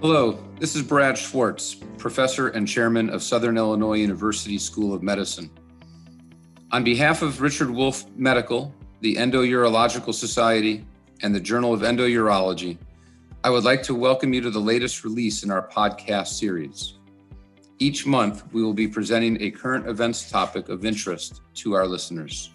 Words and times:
Hello, 0.00 0.38
this 0.60 0.76
is 0.76 0.82
Brad 0.82 1.18
Schwartz, 1.18 1.74
professor 1.96 2.50
and 2.50 2.68
chairman 2.68 3.10
of 3.10 3.20
Southern 3.20 3.58
Illinois 3.58 3.96
University 3.96 4.56
School 4.56 4.94
of 4.94 5.02
Medicine. 5.02 5.50
On 6.70 6.84
behalf 6.84 7.20
of 7.20 7.40
Richard 7.40 7.68
Wolf 7.68 8.04
Medical, 8.14 8.72
the 9.00 9.16
Endourological 9.16 10.14
Society, 10.14 10.86
and 11.22 11.34
the 11.34 11.40
Journal 11.40 11.74
of 11.74 11.80
Endourology, 11.80 12.78
I 13.42 13.50
would 13.50 13.64
like 13.64 13.82
to 13.82 13.94
welcome 13.96 14.32
you 14.32 14.40
to 14.40 14.50
the 14.50 14.60
latest 14.60 15.02
release 15.02 15.42
in 15.42 15.50
our 15.50 15.66
podcast 15.66 16.28
series. 16.28 16.94
Each 17.80 18.06
month, 18.06 18.44
we 18.52 18.62
will 18.62 18.74
be 18.74 18.86
presenting 18.86 19.42
a 19.42 19.50
current 19.50 19.88
events 19.88 20.30
topic 20.30 20.68
of 20.68 20.84
interest 20.84 21.42
to 21.54 21.72
our 21.72 21.88
listeners. 21.88 22.50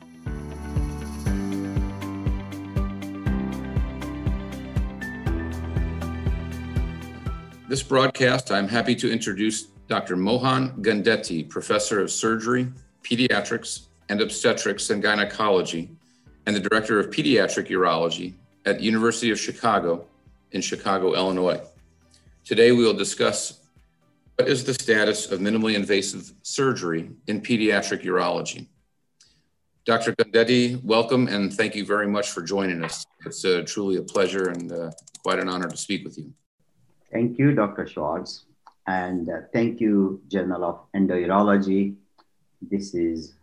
This 7.74 7.82
broadcast, 7.82 8.52
I'm 8.52 8.68
happy 8.68 8.94
to 8.98 9.12
introduce 9.12 9.64
Dr. 9.88 10.16
Mohan 10.16 10.80
Gundeti, 10.84 11.50
Professor 11.50 12.00
of 12.00 12.12
Surgery, 12.12 12.72
Pediatrics, 13.02 13.88
and 14.10 14.22
Obstetrics 14.22 14.92
and 14.92 15.02
Gynecology, 15.02 15.90
and 16.46 16.56
the 16.56 16.60
Director 16.60 17.00
of 17.00 17.10
Pediatric 17.10 17.70
Urology 17.70 18.36
at 18.68 18.80
University 18.80 19.32
of 19.32 19.40
Chicago 19.40 20.06
in 20.52 20.62
Chicago, 20.62 21.16
Illinois. 21.16 21.60
Today, 22.46 22.72
we 22.74 22.84
will 22.84 22.94
discuss 22.94 23.62
what 24.36 24.48
is 24.48 24.64
the 24.64 24.76
status 24.76 25.32
of 25.32 25.40
minimally 25.40 25.74
invasive 25.74 26.32
surgery 26.44 27.10
in 27.26 27.42
pediatric 27.42 28.04
urology. 28.04 28.68
Dr. 29.84 30.14
Gundeti, 30.14 30.80
welcome 30.84 31.28
and 31.28 31.52
thank 31.52 31.74
you 31.74 31.88
very 31.88 32.08
much 32.08 32.30
for 32.30 32.44
joining 32.44 32.84
us. 32.84 33.04
It's 33.26 33.44
uh, 33.44 33.64
truly 33.66 33.96
a 33.96 34.04
pleasure 34.04 34.50
and 34.50 34.72
uh, 34.72 34.92
quite 35.24 35.40
an 35.40 35.50
honor 35.50 35.70
to 35.70 35.76
speak 35.78 36.04
with 36.04 36.20
you. 36.20 36.32
Thank 37.14 37.38
you, 37.38 37.54
Dr. 37.54 37.86
Schwartz. 37.88 38.46
And 38.88 39.30
uh, 39.30 39.42
thank 39.54 39.80
you, 39.80 40.22
Journal 40.28 40.64
of 40.66 40.80
Endourology. 40.96 41.96
This 42.62 42.96
is 42.96 43.36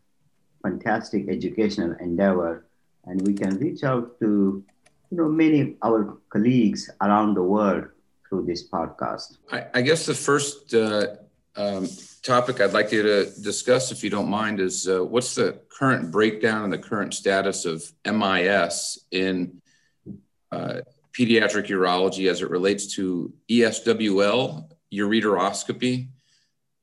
fantastic 0.62 1.28
educational 1.28 1.92
endeavor. 2.00 2.66
And 3.06 3.24
we 3.26 3.32
can 3.32 3.56
reach 3.58 3.84
out 3.84 4.18
to 4.20 4.64
you 5.10 5.16
know, 5.16 5.28
many 5.28 5.60
of 5.60 5.68
our 5.84 6.18
colleagues 6.28 6.90
around 7.00 7.34
the 7.34 7.42
world 7.42 7.84
through 8.28 8.46
this 8.46 8.68
podcast. 8.68 9.38
I, 9.50 9.66
I 9.74 9.82
guess 9.82 10.04
the 10.04 10.14
first 10.14 10.74
uh, 10.74 11.16
um, 11.56 11.88
topic 12.22 12.60
I'd 12.60 12.72
like 12.72 12.92
you 12.92 13.02
to 13.02 13.24
discuss, 13.40 13.92
if 13.92 14.04
you 14.04 14.10
don't 14.10 14.28
mind, 14.28 14.60
is 14.60 14.88
uh, 14.88 15.04
what's 15.04 15.36
the 15.36 15.60
current 15.68 16.10
breakdown 16.10 16.64
and 16.64 16.72
the 16.72 16.78
current 16.78 17.14
status 17.14 17.64
of 17.64 17.82
MIS 18.04 19.06
in 19.10 19.62
uh, 20.52 20.80
pediatric 21.12 21.66
urology 21.68 22.30
as 22.30 22.42
it 22.42 22.50
relates 22.50 22.86
to 22.94 23.32
ESWL, 23.48 24.70
ureteroscopy, 24.92 26.08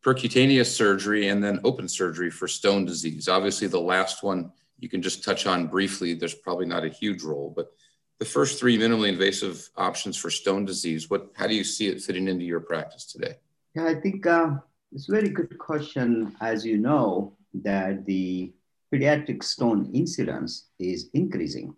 percutaneous 0.03 0.67
surgery, 0.67 1.27
and 1.27 1.43
then 1.43 1.59
open 1.63 1.87
surgery 1.87 2.29
for 2.29 2.47
stone 2.47 2.85
disease. 2.85 3.27
Obviously, 3.27 3.67
the 3.67 3.79
last 3.79 4.23
one 4.23 4.51
you 4.79 4.89
can 4.89 5.01
just 5.01 5.23
touch 5.23 5.47
on 5.47 5.67
briefly. 5.67 6.13
There's 6.13 6.35
probably 6.35 6.65
not 6.65 6.85
a 6.85 6.89
huge 6.89 7.23
role, 7.23 7.51
but 7.55 7.71
the 8.19 8.25
first 8.25 8.59
three 8.59 8.77
minimally 8.77 9.09
invasive 9.09 9.69
options 9.75 10.17
for 10.17 10.29
stone 10.29 10.65
disease, 10.65 11.09
what, 11.09 11.29
how 11.35 11.47
do 11.47 11.55
you 11.55 11.63
see 11.63 11.87
it 11.87 12.01
fitting 12.01 12.27
into 12.27 12.45
your 12.45 12.59
practice 12.59 13.05
today? 13.05 13.35
Yeah, 13.75 13.85
I 13.85 13.95
think 13.95 14.25
uh, 14.25 14.55
it's 14.91 15.07
a 15.07 15.11
very 15.11 15.29
good 15.29 15.57
question. 15.57 16.35
As 16.41 16.65
you 16.65 16.77
know, 16.77 17.33
that 17.53 18.05
the 18.05 18.53
pediatric 18.93 19.43
stone 19.43 19.91
incidence 19.93 20.67
is 20.79 21.09
increasing. 21.13 21.75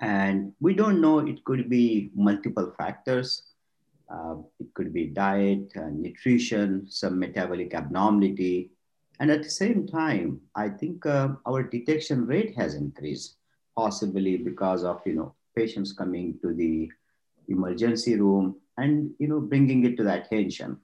And 0.00 0.52
we 0.60 0.74
don't 0.74 1.00
know, 1.00 1.20
it 1.20 1.44
could 1.44 1.70
be 1.70 2.10
multiple 2.14 2.74
factors. 2.76 3.42
Uh, 4.12 4.36
it 4.60 4.72
could 4.74 4.92
be 4.92 5.06
diet, 5.06 5.72
uh, 5.76 5.88
nutrition, 5.90 6.86
some 6.88 7.18
metabolic 7.18 7.74
abnormality. 7.74 8.70
And 9.18 9.30
at 9.30 9.42
the 9.42 9.50
same 9.50 9.86
time, 9.86 10.40
I 10.54 10.68
think 10.68 11.06
uh, 11.06 11.30
our 11.46 11.62
detection 11.62 12.26
rate 12.26 12.54
has 12.56 12.74
increased, 12.74 13.36
possibly 13.74 14.36
because 14.36 14.84
of, 14.84 15.00
you 15.06 15.14
know, 15.14 15.34
patients 15.56 15.92
coming 15.92 16.38
to 16.42 16.52
the 16.52 16.90
emergency 17.48 18.16
room 18.16 18.56
and, 18.76 19.10
you 19.18 19.28
know, 19.28 19.40
bringing 19.40 19.84
it 19.86 19.96
to 19.96 20.04
the 20.04 20.22
attention. 20.22 20.78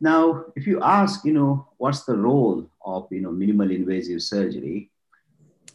Now, 0.00 0.44
if 0.54 0.66
you 0.66 0.80
ask, 0.82 1.24
you 1.24 1.32
know, 1.32 1.68
what's 1.78 2.04
the 2.04 2.16
role 2.16 2.70
of, 2.84 3.08
you 3.10 3.20
know, 3.20 3.32
minimal 3.32 3.70
invasive 3.70 4.22
surgery? 4.22 4.90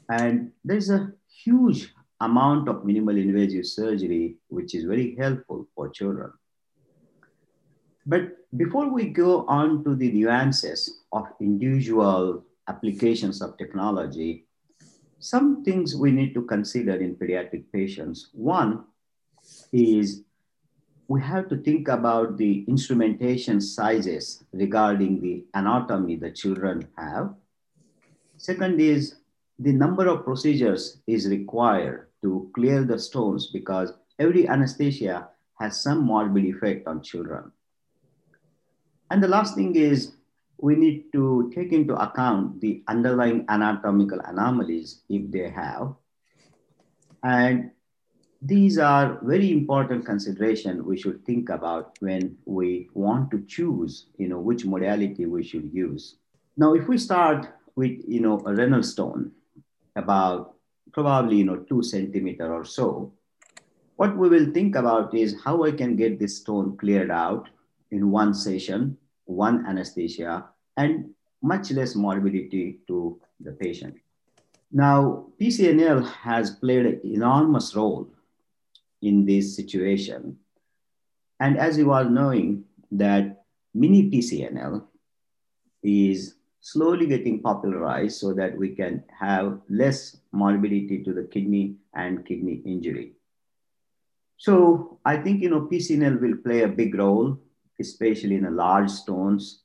And 0.09 0.51
there's 0.63 0.89
a 0.89 1.11
huge 1.43 1.93
amount 2.19 2.69
of 2.69 2.85
minimal 2.85 3.17
invasive 3.17 3.65
surgery, 3.65 4.37
which 4.47 4.75
is 4.75 4.83
very 4.85 5.15
helpful 5.15 5.67
for 5.75 5.89
children. 5.89 6.31
But 8.05 8.37
before 8.57 8.89
we 8.89 9.09
go 9.09 9.45
on 9.47 9.83
to 9.83 9.95
the 9.95 10.11
nuances 10.11 11.01
of 11.11 11.27
individual 11.39 12.43
applications 12.67 13.41
of 13.41 13.57
technology, 13.57 14.45
some 15.19 15.63
things 15.63 15.95
we 15.95 16.11
need 16.11 16.33
to 16.33 16.41
consider 16.43 16.95
in 16.95 17.15
pediatric 17.15 17.65
patients. 17.71 18.29
One 18.33 18.85
is 19.71 20.23
we 21.07 21.21
have 21.21 21.49
to 21.49 21.57
think 21.57 21.87
about 21.89 22.37
the 22.37 22.63
instrumentation 22.67 23.61
sizes 23.61 24.43
regarding 24.53 25.21
the 25.21 25.45
anatomy 25.53 26.15
the 26.15 26.31
children 26.31 26.87
have. 26.97 27.35
Second 28.37 28.79
is 28.81 29.20
the 29.61 29.71
number 29.71 30.07
of 30.07 30.25
procedures 30.25 30.97
is 31.05 31.27
required 31.29 32.07
to 32.23 32.49
clear 32.55 32.83
the 32.83 32.97
stones 32.97 33.51
because 33.53 33.93
every 34.17 34.47
anesthesia 34.47 35.29
has 35.59 35.79
some 35.79 36.01
morbid 36.01 36.45
effect 36.45 36.87
on 36.87 37.03
children. 37.03 37.51
And 39.11 39.21
the 39.21 39.27
last 39.27 39.53
thing 39.53 39.75
is 39.75 40.13
we 40.57 40.75
need 40.75 41.11
to 41.13 41.51
take 41.53 41.73
into 41.73 41.93
account 41.93 42.59
the 42.59 42.83
underlying 42.87 43.45
anatomical 43.49 44.19
anomalies 44.25 45.01
if 45.09 45.29
they 45.29 45.49
have. 45.49 45.93
And 47.23 47.69
these 48.41 48.79
are 48.79 49.19
very 49.21 49.51
important 49.51 50.07
consideration 50.07 50.83
we 50.85 50.97
should 50.97 51.23
think 51.23 51.49
about 51.49 51.97
when 51.99 52.35
we 52.45 52.89
want 52.95 53.29
to 53.29 53.45
choose, 53.45 54.07
you 54.17 54.27
know, 54.27 54.39
which 54.39 54.65
modality 54.65 55.27
we 55.27 55.43
should 55.43 55.69
use. 55.71 56.15
Now, 56.57 56.73
if 56.73 56.87
we 56.87 56.97
start 56.97 57.47
with, 57.75 58.01
you 58.07 58.21
know, 58.21 58.41
a 58.47 58.55
renal 58.55 58.81
stone, 58.81 59.31
about 59.95 60.55
probably 60.93 61.37
you 61.37 61.45
know 61.45 61.57
two 61.57 61.83
centimeter 61.83 62.53
or 62.53 62.65
so. 62.65 63.13
What 63.95 64.17
we 64.17 64.29
will 64.29 64.51
think 64.51 64.75
about 64.75 65.13
is 65.13 65.35
how 65.43 65.63
i 65.63 65.71
can 65.71 65.95
get 65.95 66.19
this 66.19 66.37
stone 66.37 66.75
cleared 66.77 67.11
out 67.11 67.49
in 67.91 68.09
one 68.09 68.33
session 68.33 68.97
one 69.25 69.65
anesthesia 69.67 70.45
and 70.77 71.09
much 71.41 71.71
less 71.71 71.95
morbidity 71.95 72.79
to 72.87 73.19
the 73.39 73.51
patient. 73.51 73.95
Now 74.71 75.27
pcnl 75.39 76.07
has 76.07 76.51
played 76.51 76.85
an 76.85 77.01
enormous 77.03 77.75
role 77.75 78.07
in 79.01 79.25
this 79.25 79.55
situation. 79.55 80.37
And 81.39 81.57
as 81.57 81.77
you 81.77 81.91
are 81.91 82.05
knowing 82.05 82.65
that 82.91 83.43
mini 83.73 84.09
pcnl 84.09 84.83
is 85.83 86.35
slowly 86.61 87.07
getting 87.07 87.41
popularized 87.41 88.19
so 88.19 88.33
that 88.33 88.55
we 88.55 88.69
can 88.69 89.03
have 89.19 89.59
less 89.67 90.17
morbidity 90.31 91.03
to 91.03 91.11
the 91.11 91.23
kidney 91.23 91.75
and 91.95 92.25
kidney 92.25 92.61
injury. 92.65 93.13
So 94.37 94.99
I 95.05 95.17
think, 95.17 95.41
you 95.41 95.49
know, 95.49 95.61
PCNL 95.61 96.21
will 96.21 96.37
play 96.37 96.61
a 96.61 96.67
big 96.67 96.95
role, 96.95 97.37
especially 97.79 98.35
in 98.35 98.43
the 98.43 98.51
large 98.51 98.89
stones 98.89 99.63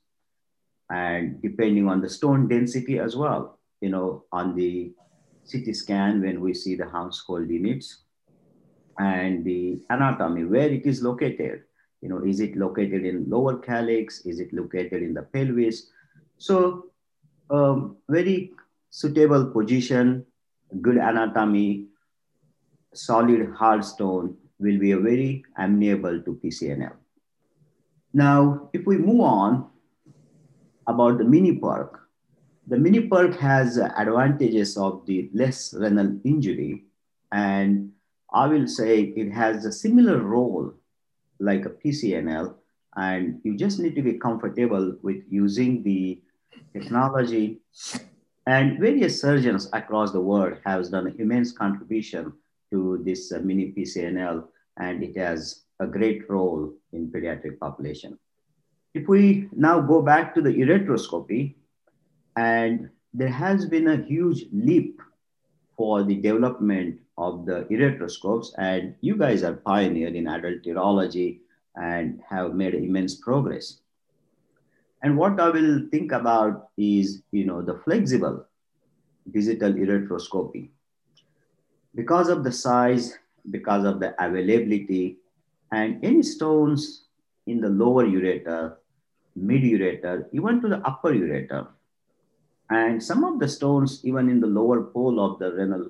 and 0.89 1.41
depending 1.41 1.87
on 1.87 2.01
the 2.01 2.09
stone 2.09 2.47
density 2.47 2.99
as 2.99 3.15
well, 3.15 3.59
you 3.81 3.89
know, 3.89 4.25
on 4.31 4.55
the 4.55 4.93
CT 5.51 5.75
scan 5.75 6.21
when 6.21 6.41
we 6.41 6.53
see 6.53 6.75
the 6.75 6.89
Hounsfield 6.89 7.49
units 7.49 8.03
and 8.97 9.45
the 9.45 9.81
anatomy, 9.89 10.45
where 10.45 10.69
it 10.69 10.85
is 10.85 11.01
located. 11.01 11.63
You 12.01 12.09
know, 12.09 12.23
is 12.23 12.39
it 12.39 12.55
located 12.55 13.05
in 13.05 13.29
lower 13.29 13.57
calyx? 13.57 14.25
Is 14.25 14.39
it 14.39 14.53
located 14.53 15.01
in 15.01 15.13
the 15.13 15.23
pelvis? 15.23 15.89
So 16.37 16.91
um, 17.49 17.97
very 18.09 18.51
suitable 18.89 19.45
position, 19.45 20.25
good 20.81 20.97
anatomy, 20.97 21.87
solid 22.93 23.53
hard 23.55 23.83
stone 23.83 24.35
will 24.59 24.79
be 24.79 24.91
a 24.91 24.99
very 24.99 25.43
amenable 25.57 26.21
to 26.21 26.39
PCNL. 26.43 26.93
Now, 28.13 28.69
if 28.73 28.85
we 28.85 28.97
move 28.97 29.21
on 29.21 29.69
about 30.87 31.17
the 31.17 31.23
mini 31.23 31.59
PERC, 31.59 31.89
the 32.67 32.77
mini 32.77 33.07
PERC 33.07 33.37
has 33.37 33.77
advantages 33.77 34.75
of 34.77 35.05
the 35.05 35.29
less 35.33 35.73
renal 35.73 36.19
injury. 36.23 36.85
And 37.31 37.91
I 38.33 38.47
will 38.47 38.67
say 38.67 39.01
it 39.01 39.31
has 39.31 39.65
a 39.65 39.71
similar 39.71 40.19
role 40.19 40.73
like 41.39 41.65
a 41.65 41.69
PCNL. 41.69 42.55
And 42.95 43.39
you 43.43 43.55
just 43.55 43.79
need 43.79 43.95
to 43.95 44.01
be 44.01 44.13
comfortable 44.13 44.97
with 45.03 45.23
using 45.29 45.83
the 45.83 46.19
technology, 46.73 47.59
and 48.45 48.79
various 48.79 49.21
surgeons 49.21 49.69
across 49.73 50.11
the 50.11 50.21
world 50.21 50.57
have 50.65 50.89
done 50.89 51.15
immense 51.19 51.51
contribution 51.51 52.33
to 52.71 53.01
this 53.03 53.31
uh, 53.31 53.39
mini 53.39 53.73
PCNL, 53.77 54.45
and 54.77 55.03
it 55.03 55.17
has 55.17 55.63
a 55.79 55.87
great 55.87 56.29
role 56.29 56.73
in 56.93 57.11
pediatric 57.11 57.59
population. 57.59 58.17
If 58.93 59.07
we 59.07 59.49
now 59.55 59.81
go 59.81 60.01
back 60.01 60.33
to 60.35 60.41
the 60.41 60.49
ureteroscopy, 60.49 61.55
and 62.35 62.89
there 63.13 63.29
has 63.29 63.65
been 63.65 63.87
a 63.87 64.03
huge 64.03 64.45
leap 64.51 65.01
for 65.75 66.03
the 66.03 66.15
development 66.15 66.99
of 67.17 67.45
the 67.45 67.65
ureteroscopes, 67.69 68.49
and 68.57 68.95
you 69.01 69.15
guys 69.15 69.43
are 69.43 69.53
pioneer 69.53 70.07
in 70.07 70.27
adult 70.27 70.63
urology 70.63 71.39
and 71.75 72.21
have 72.29 72.55
made 72.55 72.73
immense 72.73 73.15
progress. 73.15 73.79
And 75.03 75.17
what 75.17 75.39
I 75.39 75.49
will 75.49 75.87
think 75.91 76.11
about 76.11 76.69
is, 76.77 77.21
you 77.31 77.45
know, 77.45 77.61
the 77.61 77.79
flexible 77.85 78.45
digital 79.31 79.71
ureteroscopy. 79.73 80.69
Because 81.93 82.29
of 82.29 82.43
the 82.43 82.51
size, 82.51 83.17
because 83.51 83.85
of 83.85 83.99
the 83.99 84.15
availability, 84.23 85.17
and 85.71 86.03
any 86.03 86.23
stones 86.23 87.05
in 87.45 87.61
the 87.61 87.69
lower 87.69 88.05
ureter, 88.05 88.75
mid 89.35 89.61
ureter, 89.61 90.25
even 90.31 90.61
to 90.61 90.67
the 90.67 90.77
upper 90.87 91.13
ureter, 91.13 91.67
and 92.69 93.01
some 93.01 93.23
of 93.23 93.39
the 93.39 93.47
stones, 93.47 94.01
even 94.03 94.29
in 94.29 94.39
the 94.39 94.47
lower 94.47 94.83
pole 94.83 95.19
of 95.19 95.39
the 95.39 95.53
renal 95.53 95.89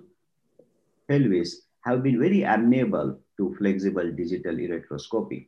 pelvis, 1.08 1.62
have 1.82 2.04
been 2.04 2.20
very 2.20 2.44
amenable 2.44 3.18
to 3.38 3.56
flexible 3.58 4.12
digital 4.12 4.54
ureteroscopy. 4.54 5.48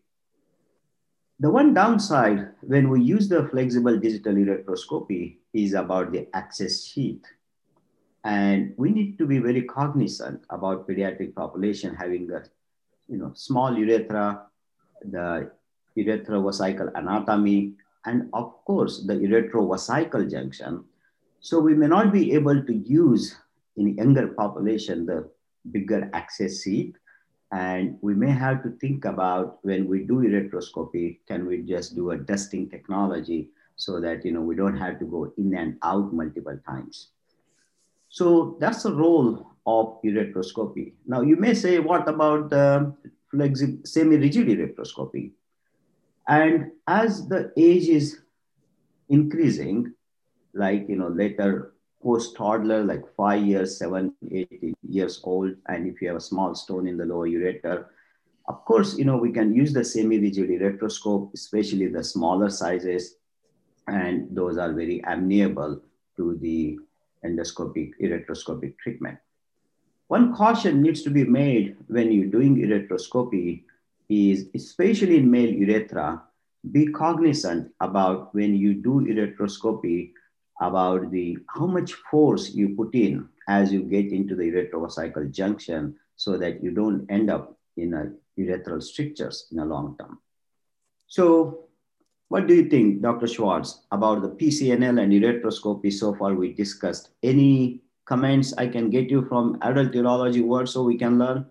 The 1.42 1.50
one 1.50 1.74
downside 1.74 2.50
when 2.62 2.90
we 2.90 3.02
use 3.02 3.30
the 3.30 3.48
flexible 3.48 3.98
digital 3.98 4.34
ureteroscopy 4.34 5.38
is 5.54 5.74
about 5.74 6.12
the 6.12 6.28
access 6.34 6.84
sheath. 6.84 7.24
And 8.26 8.74
we 8.76 8.92
need 8.92 9.18
to 9.20 9.26
be 9.26 9.40
very 9.40 9.62
cognizant 9.62 10.44
about 10.50 10.86
pediatric 10.86 11.34
population 11.36 11.96
having 11.96 12.30
a 12.32 12.44
you 13.08 13.18
know, 13.18 13.32
small 13.36 13.78
urethra, 13.78 14.48
the 15.02 15.50
uretrovesical 15.98 16.92
anatomy, 16.96 17.74
and 18.06 18.30
of 18.34 18.54
course 18.66 19.06
the 19.08 19.14
ureterovesical 19.14 20.30
junction. 20.30 20.84
So 21.40 21.60
we 21.60 21.74
may 21.74 21.88
not 21.88 22.12
be 22.12 22.34
able 22.34 22.62
to 22.62 22.74
use 22.74 23.38
in 23.78 23.96
younger 23.96 24.28
population 24.28 25.06
the 25.06 25.30
bigger 25.72 26.10
access 26.12 26.64
sheath 26.64 26.96
and 27.52 27.98
we 28.02 28.14
may 28.14 28.32
have 28.32 28.62
to 28.64 28.70
think 28.70 29.06
about 29.06 29.60
when 29.64 29.88
we 29.88 30.04
do 30.04 30.22
ureteroscopy, 30.22 31.20
can 31.28 31.48
we 31.48 31.64
just 31.64 31.96
do 31.96 32.12
a 32.12 32.18
dusting 32.18 32.70
technology 32.70 33.50
so 33.76 34.00
that 34.00 34.24
you 34.26 34.32
know 34.32 34.42
we 34.42 34.56
don't 34.56 34.78
have 34.78 35.00
to 35.00 35.06
go 35.06 35.32
in 35.38 35.56
and 35.56 35.78
out 35.82 36.14
multiple 36.14 36.60
times. 36.68 37.10
So 38.10 38.58
that's 38.60 38.84
the 38.84 38.94
role 38.94 39.48
of 39.66 40.02
ureteroscopy. 40.04 40.94
Now 41.08 41.22
you 41.22 41.38
may 41.38 41.54
say, 41.54 41.80
what 41.80 42.08
about 42.08 42.50
the 42.50 42.94
semi-rigid 43.84 44.48
ureteroscopy? 44.48 45.32
And 46.28 46.72
as 46.88 47.28
the 47.28 47.52
age 47.58 47.88
is 47.88 48.22
increasing, 49.08 49.94
like 50.54 50.88
you 50.88 50.98
know 50.98 51.08
later 51.08 51.74
post 52.02 52.36
toddler, 52.36 52.84
like 52.84 53.04
five 53.16 53.46
years, 53.46 53.78
seven, 53.78 54.14
eight 54.32 54.76
years 54.88 55.22
old, 55.24 55.54
and 55.68 55.88
if 55.88 56.02
you 56.02 56.08
have 56.08 56.18
a 56.18 56.22
small 56.22 56.56
stone 56.56 56.88
in 56.88 56.98
the 56.98 57.06
lower 57.06 57.28
ureter, 57.28 57.86
of 58.48 58.66
course, 58.66 58.98
you 58.98 59.06
know, 59.06 59.18
we 59.18 59.32
can 59.32 59.54
use 59.54 59.74
the 59.74 59.84
semi-rigid 59.84 60.50
ureteroscope, 60.50 61.34
especially 61.34 61.88
the 61.88 62.04
smaller 62.04 62.50
sizes, 62.50 63.16
and 63.88 64.28
those 64.36 64.58
are 64.58 64.74
very 64.74 65.02
amenable 65.02 65.82
to 66.18 66.38
the 66.42 66.80
endoscopic 67.26 67.92
ureteroscopic 68.02 68.78
treatment. 68.80 69.18
One 70.08 70.34
caution 70.34 70.82
needs 70.82 71.04
to 71.04 71.12
be 71.12 71.24
made 71.24 71.76
when 71.88 72.12
you're 72.12 72.26
doing 72.26 72.56
ureteroscopy 72.56 73.64
is, 74.10 74.48
especially 74.56 75.18
in 75.18 75.30
male 75.30 75.52
urethra, 75.52 76.24
be 76.72 76.88
cognizant 76.88 77.72
about 77.80 78.34
when 78.34 78.56
you 78.56 78.74
do 78.74 79.02
ureteroscopy 79.02 80.12
about 80.60 81.12
the 81.12 81.38
how 81.48 81.66
much 81.66 81.94
force 82.12 82.54
you 82.54 82.76
put 82.76 82.94
in 82.94 83.28
as 83.48 83.72
you 83.72 83.84
get 83.84 84.12
into 84.12 84.36
the 84.36 84.44
ureterovesical 84.44 85.32
junction 85.32 85.96
so 86.16 86.38
that 86.38 86.64
you 86.64 86.72
don't 86.72 87.10
end 87.10 87.30
up 87.30 87.58
in 87.78 87.94
a 87.94 88.12
urethral 88.40 88.82
strictures 88.82 89.48
in 89.52 89.60
a 89.60 89.66
long 89.66 89.96
term. 90.00 90.20
So 91.08 91.70
what 92.30 92.46
do 92.46 92.54
you 92.54 92.70
think, 92.70 93.02
Dr. 93.02 93.28
Schwartz, 93.28 93.82
about 93.92 94.22
the 94.22 94.30
PCNL 94.30 95.02
and 95.02 95.12
ureteroscopy 95.12 95.92
so 95.92 96.14
far 96.16 96.36
we 96.36 96.54
discussed? 96.54 97.10
Any 97.24 97.82
comments 98.06 98.54
I 98.58 98.68
can 98.68 98.90
get 98.90 99.10
you 99.10 99.26
from 99.26 99.58
adult 99.62 99.92
urology 99.94 100.42
world 100.42 100.70
so 100.70 100.84
we 100.84 100.98
can 100.98 101.18
learn? 101.18 101.46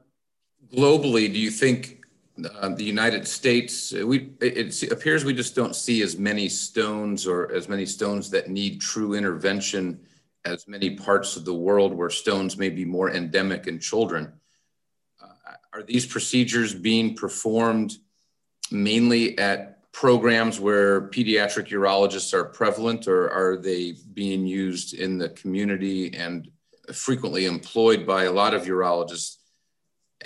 Globally, 0.72 1.32
do 1.32 1.38
you 1.38 1.50
think 1.50 1.98
uh, 2.46 2.69
the 2.70 2.85
United 2.85 3.26
States, 3.26 3.93
uh, 3.93 4.06
we 4.06 4.31
it, 4.40 4.82
it, 4.82 4.93
appears 4.93 5.25
we 5.25 5.35
just 5.35 5.55
don't 5.56 5.75
see 5.75 6.02
as 6.02 6.19
many 6.19 6.49
stones 6.49 7.26
or 7.26 7.50
as 7.52 7.69
many 7.69 7.87
stones 7.87 8.31
that 8.31 8.49
need 8.49 8.81
true 8.81 9.14
intervention 9.14 10.00
as 10.44 10.69
many 10.69 10.90
parts 10.90 11.37
of 11.37 11.44
the 11.44 11.55
world 11.55 11.93
where 11.93 12.11
stones 12.11 12.56
may 12.56 12.70
be 12.70 12.85
more 12.85 13.11
endemic 13.11 13.67
in 13.67 13.79
children. 13.79 14.32
Uh, 15.23 15.52
are 15.73 15.82
these 15.82 16.06
procedures 16.06 16.75
being 16.75 17.14
performed 17.14 17.96
mainly 18.70 19.38
at 19.38 19.93
programs 19.93 20.61
where 20.61 21.08
pediatric 21.08 21.69
urologists 21.69 22.32
are 22.32 22.44
prevalent, 22.44 23.08
or 23.08 23.31
are 23.31 23.56
they 23.56 23.94
being 24.14 24.46
used 24.46 24.94
in 24.94 25.19
the 25.19 25.29
community 25.31 26.14
and 26.14 26.50
frequently 26.93 27.46
employed 27.46 28.06
by 28.06 28.25
a 28.25 28.32
lot 28.32 28.55
of 28.55 28.62
urologists 28.62 29.38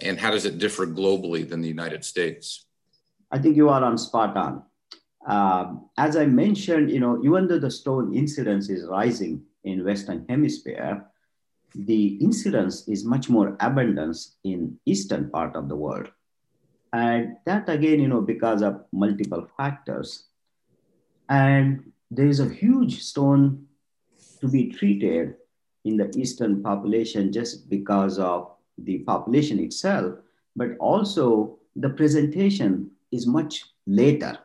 and 0.02 0.18
how 0.18 0.30
does 0.30 0.44
it 0.44 0.58
differ 0.58 0.86
globally 0.86 1.48
than 1.48 1.60
the 1.60 1.68
United 1.68 2.04
States? 2.04 2.66
I 3.30 3.38
think 3.38 3.56
you 3.56 3.68
are 3.68 3.82
on 3.82 3.96
spot 3.96 4.36
on. 4.36 4.62
Um, 5.26 5.88
as 5.96 6.16
I 6.16 6.26
mentioned, 6.26 6.90
you 6.90 7.00
know, 7.00 7.22
even 7.24 7.46
though 7.46 7.58
the 7.58 7.70
stone 7.70 8.14
incidence 8.14 8.68
is 8.68 8.86
rising 8.86 9.42
in 9.64 9.84
Western 9.84 10.26
Hemisphere, 10.28 11.06
the 11.74 12.16
incidence 12.16 12.86
is 12.88 13.04
much 13.04 13.30
more 13.30 13.56
abundance 13.60 14.36
in 14.44 14.78
Eastern 14.84 15.30
part 15.30 15.56
of 15.56 15.68
the 15.68 15.76
world. 15.76 16.10
And 16.92 17.36
that 17.46 17.68
again, 17.68 18.00
you 18.00 18.08
know, 18.08 18.20
because 18.20 18.60
of 18.62 18.84
multiple 18.92 19.46
factors. 19.56 20.26
And 21.28 21.92
there 22.10 22.26
is 22.26 22.40
a 22.40 22.48
huge 22.48 23.02
stone 23.02 23.66
to 24.40 24.48
be 24.48 24.70
treated 24.70 25.36
in 25.84 25.96
the 25.96 26.12
Eastern 26.16 26.62
population 26.62 27.32
just 27.32 27.70
because 27.70 28.18
of 28.18 28.51
the 28.78 28.98
population 29.00 29.58
itself, 29.58 30.14
but 30.56 30.76
also 30.78 31.58
the 31.76 31.90
presentation 31.90 32.90
is 33.10 33.26
much 33.26 33.64
later. 33.86 34.38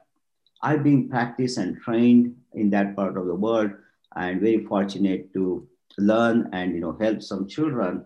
I've 0.62 0.84
been 0.84 1.10
practiced 1.10 1.58
and 1.58 1.80
trained 1.82 2.36
in 2.54 2.70
that 2.72 2.96
part 2.96 3.18
of 3.18 3.28
the 3.28 3.36
world 3.36 3.72
and 4.16 4.42
very 4.42 4.66
fortunate 4.66 5.34
to 5.34 5.68
learn 5.98 6.50
and 6.54 6.74
you 6.74 6.80
know 6.80 6.98
help 7.00 7.22
some 7.22 7.48
children. 7.48 8.06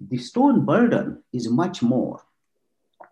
The 0.00 0.18
stone 0.18 0.64
burden 0.64 1.22
is 1.32 1.50
much 1.50 1.82
more 1.82 2.22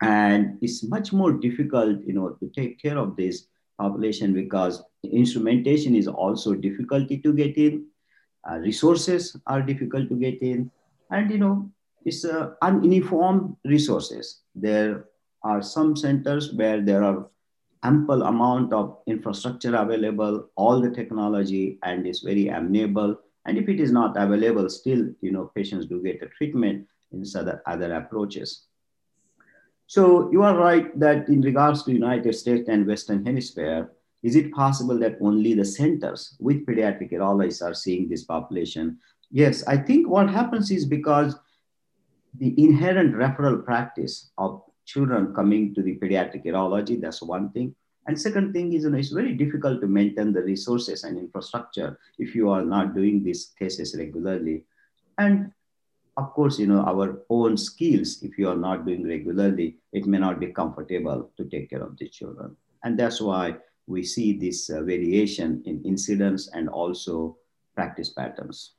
and 0.01 0.59
it's 0.63 0.85
much 0.85 1.13
more 1.13 1.33
difficult 1.33 1.99
you 2.07 2.13
know 2.13 2.31
to 2.41 2.51
take 2.55 2.81
care 2.81 2.99
of 2.99 3.17
this 3.17 3.47
population 3.79 4.33
because 4.33 4.83
instrumentation 5.03 5.95
is 5.95 6.07
also 6.07 6.55
difficulty 6.55 7.19
to 7.19 7.33
get 7.33 7.57
in 7.57 7.87
uh, 8.49 8.57
resources 8.57 9.37
are 9.47 9.63
difficult 9.63 10.09
to 10.09 10.15
get 10.15 10.41
in 10.43 10.71
and 11.11 11.31
you 11.31 11.39
know 11.39 11.71
it's 12.05 12.25
uh, 12.25 12.51
ununiform 12.63 13.57
resources. 13.65 14.41
There 14.55 15.05
are 15.43 15.63
some 15.63 15.97
centers 15.97 16.53
where 16.53 16.81
there 16.81 17.05
are 17.05 17.29
ample 17.83 18.23
amount 18.23 18.73
of 18.73 18.99
infrastructure 19.07 19.75
available, 19.77 20.49
all 20.57 20.81
the 20.81 20.91
technology, 20.91 21.79
and 21.83 22.07
is 22.07 22.21
very 22.21 22.49
amenable. 22.49 23.19
And 23.47 23.57
if 23.57 23.69
it 23.69 23.81
is 23.81 23.93
not 23.93 24.17
available, 24.17 24.69
still, 24.69 25.09
you 25.21 25.33
know, 25.33 25.51
patients 25.55 25.87
do 25.87 26.03
get 26.03 26.23
a 26.23 26.27
treatment 26.27 26.87
in 27.13 27.25
other, 27.37 27.63
other 27.67 27.95
approaches. 27.95 28.65
So 29.87 30.31
you 30.31 30.43
are 30.43 30.57
right 30.57 30.99
that 31.01 31.29
in 31.29 31.41
regards 31.41 31.83
to 31.85 31.93
United 31.93 32.35
States 32.35 32.69
and 32.69 32.87
Western 32.87 33.25
Hemisphere, 33.25 33.91
is 34.23 34.37
it 34.37 34.53
possible 34.53 34.99
that 34.99 35.17
only 35.21 35.55
the 35.55 35.65
centers 35.65 36.37
with 36.41 36.67
pediatric 36.67 37.13
urologists 37.13 37.65
are 37.65 37.75
seeing 37.75 38.09
this 38.09 38.25
population? 38.25 38.99
Yes, 39.31 39.67
I 39.67 39.77
think 39.77 40.09
what 40.09 40.29
happens 40.29 40.71
is 40.71 40.85
because 40.85 41.37
the 42.39 42.55
inherent 42.57 43.15
referral 43.15 43.65
practice 43.65 44.31
of 44.39 44.63
children 44.85 45.35
coming 45.35 45.75
to 45.75 45.83
the 45.83 45.97
pediatric 45.97 46.45
urology, 46.45 47.01
that's 47.01 47.23
one 47.23 47.51
thing. 47.51 47.75
And 48.07 48.19
second 48.19 48.55
thing 48.55 48.73
is, 48.73 48.85
you 48.85 48.91
know, 48.91 48.99
it's 48.99 49.11
very 49.11 49.35
difficult 49.35 49.83
to 49.83 49.87
maintain 49.87 50.33
the 50.33 50.43
resources 50.43 51.05
and 51.05 51.19
infrastructure 51.19 51.99
if 52.19 52.35
you 52.35 52.49
are 52.49 52.65
not 52.65 52.95
doing 52.95 53.23
these 53.23 53.53
cases 53.59 53.95
regularly. 53.99 54.65
And 55.19 55.53
of 56.17 56.33
course, 56.33 56.59
you 56.59 56.67
know, 56.67 56.81
our 56.81 57.23
own 57.29 57.57
skills, 57.57 58.23
if 58.23 58.39
you 58.39 58.49
are 58.49 58.57
not 58.57 58.87
doing 58.87 59.07
regularly, 59.07 59.77
it 59.93 60.07
may 60.07 60.19
not 60.19 60.41
be 60.41 60.49
comfortable 60.49 61.31
to 61.37 61.45
take 61.45 61.71
care 61.71 61.83
of 61.83 61.99
the 61.99 62.09
children. 62.09 62.57
And 62.83 62.99
that's 62.99 63.21
why 63.21 63.57
we 63.87 64.03
see 64.05 64.39
this 64.39 64.71
uh, 64.71 64.83
variation 64.83 65.63
in 65.67 65.83
incidence 65.85 66.49
and 66.55 66.69
also 66.69 67.37
practice 67.75 68.11
patterns. 68.11 68.73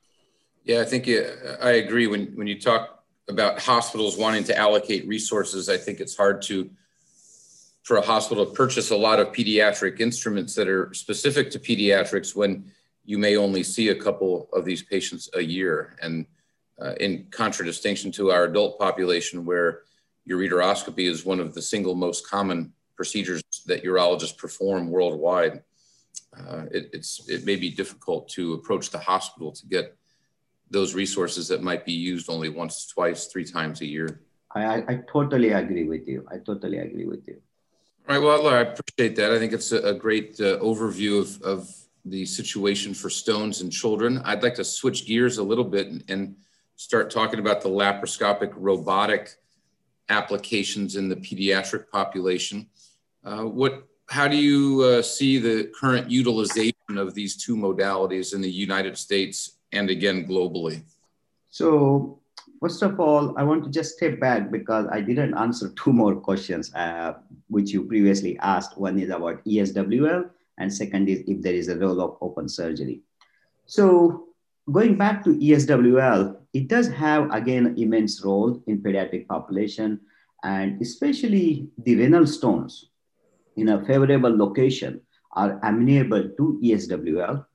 Yeah, 0.64 0.80
I 0.80 0.84
think 0.84 1.08
uh, 1.08 1.56
I 1.62 1.72
agree. 1.72 2.06
When, 2.06 2.32
when 2.34 2.46
you 2.46 2.60
talk 2.60 2.99
about 3.28 3.60
hospitals 3.60 4.16
wanting 4.16 4.44
to 4.44 4.56
allocate 4.56 5.06
resources, 5.06 5.68
I 5.68 5.76
think 5.76 6.00
it's 6.00 6.16
hard 6.16 6.42
to 6.42 6.70
for 7.82 7.96
a 7.96 8.02
hospital 8.02 8.46
to 8.46 8.52
purchase 8.52 8.90
a 8.90 8.96
lot 8.96 9.18
of 9.18 9.28
pediatric 9.32 10.00
instruments 10.00 10.54
that 10.54 10.68
are 10.68 10.92
specific 10.92 11.50
to 11.50 11.58
pediatrics 11.58 12.36
when 12.36 12.70
you 13.04 13.18
may 13.18 13.36
only 13.36 13.62
see 13.62 13.88
a 13.88 13.94
couple 13.94 14.48
of 14.52 14.64
these 14.64 14.82
patients 14.82 15.30
a 15.34 15.40
year. 15.40 15.96
And 16.02 16.26
uh, 16.80 16.94
in 17.00 17.26
contradistinction 17.30 18.12
to 18.12 18.30
our 18.30 18.44
adult 18.44 18.78
population, 18.78 19.44
where 19.44 19.82
ureteroscopy 20.28 21.08
is 21.08 21.24
one 21.24 21.40
of 21.40 21.54
the 21.54 21.62
single 21.62 21.94
most 21.94 22.28
common 22.28 22.72
procedures 22.94 23.42
that 23.66 23.82
urologists 23.82 24.36
perform 24.36 24.90
worldwide, 24.90 25.62
uh, 26.38 26.66
it, 26.70 26.90
it's, 26.92 27.28
it 27.28 27.44
may 27.44 27.56
be 27.56 27.70
difficult 27.70 28.28
to 28.28 28.54
approach 28.54 28.90
the 28.90 28.98
hospital 28.98 29.50
to 29.52 29.66
get 29.66 29.96
those 30.70 30.94
resources 30.94 31.48
that 31.48 31.62
might 31.62 31.84
be 31.84 31.92
used 31.92 32.30
only 32.30 32.48
once, 32.48 32.86
twice, 32.86 33.26
three 33.26 33.44
times 33.44 33.80
a 33.80 33.86
year. 33.86 34.22
I, 34.54 34.76
I 34.76 35.00
totally 35.12 35.50
agree 35.50 35.84
with 35.84 36.06
you. 36.06 36.26
I 36.30 36.38
totally 36.38 36.78
agree 36.78 37.06
with 37.06 37.26
you. 37.26 37.40
All 38.08 38.16
right. 38.16 38.24
Well, 38.24 38.48
I 38.48 38.60
appreciate 38.60 39.16
that. 39.16 39.32
I 39.32 39.38
think 39.38 39.52
it's 39.52 39.72
a, 39.72 39.78
a 39.78 39.94
great 39.94 40.40
uh, 40.40 40.58
overview 40.58 41.20
of, 41.20 41.42
of 41.42 41.70
the 42.04 42.24
situation 42.24 42.94
for 42.94 43.10
stones 43.10 43.60
and 43.60 43.70
children. 43.70 44.20
I'd 44.24 44.42
like 44.42 44.54
to 44.54 44.64
switch 44.64 45.06
gears 45.06 45.38
a 45.38 45.42
little 45.42 45.64
bit 45.64 45.88
and, 45.88 46.04
and 46.08 46.36
start 46.76 47.10
talking 47.10 47.40
about 47.40 47.60
the 47.60 47.68
laparoscopic 47.68 48.52
robotic 48.56 49.30
applications 50.08 50.96
in 50.96 51.08
the 51.08 51.16
pediatric 51.16 51.88
population. 51.90 52.68
Uh, 53.22 53.42
what, 53.42 53.86
how 54.08 54.26
do 54.26 54.36
you 54.36 54.82
uh, 54.82 55.02
see 55.02 55.38
the 55.38 55.70
current 55.78 56.10
utilization 56.10 56.96
of 56.96 57.14
these 57.14 57.36
two 57.36 57.54
modalities 57.54 58.34
in 58.34 58.40
the 58.40 58.50
United 58.50 58.96
States 58.96 59.58
and 59.72 59.90
again 59.90 60.26
globally? 60.26 60.82
So 61.48 62.20
First 62.60 62.82
of 62.82 63.00
all, 63.00 63.32
I 63.38 63.42
want 63.42 63.64
to 63.64 63.70
just 63.70 63.96
step 63.96 64.20
back 64.20 64.50
because 64.50 64.86
I 64.92 65.00
didn't 65.00 65.34
answer 65.34 65.72
two 65.82 65.92
more 65.92 66.14
questions 66.14 66.72
uh, 66.74 67.14
which 67.48 67.70
you 67.70 67.84
previously 67.84 68.38
asked. 68.40 68.76
One 68.76 68.98
is 68.98 69.08
about 69.08 69.42
ESWL, 69.46 70.28
and 70.58 70.72
second 70.72 71.08
is 71.08 71.24
if 71.26 71.40
there 71.40 71.54
is 71.54 71.68
a 71.68 71.78
role 71.78 72.00
of 72.02 72.18
open 72.20 72.48
surgery. 72.48 73.00
So 73.64 74.28
going 74.70 74.96
back 74.96 75.24
to 75.24 75.30
ESWL, 75.30 76.36
it 76.52 76.68
does 76.68 76.88
have 76.88 77.32
again 77.32 77.74
immense 77.78 78.22
role 78.22 78.62
in 78.66 78.82
pediatric 78.82 79.26
population, 79.26 80.00
and 80.44 80.80
especially 80.82 81.68
the 81.78 81.96
renal 81.96 82.26
stones 82.26 82.90
in 83.56 83.70
a 83.70 83.84
favorable 83.86 84.36
location 84.36 85.00
are 85.32 85.58
amenable 85.62 86.28
to 86.36 86.60
ESWL 86.62 87.46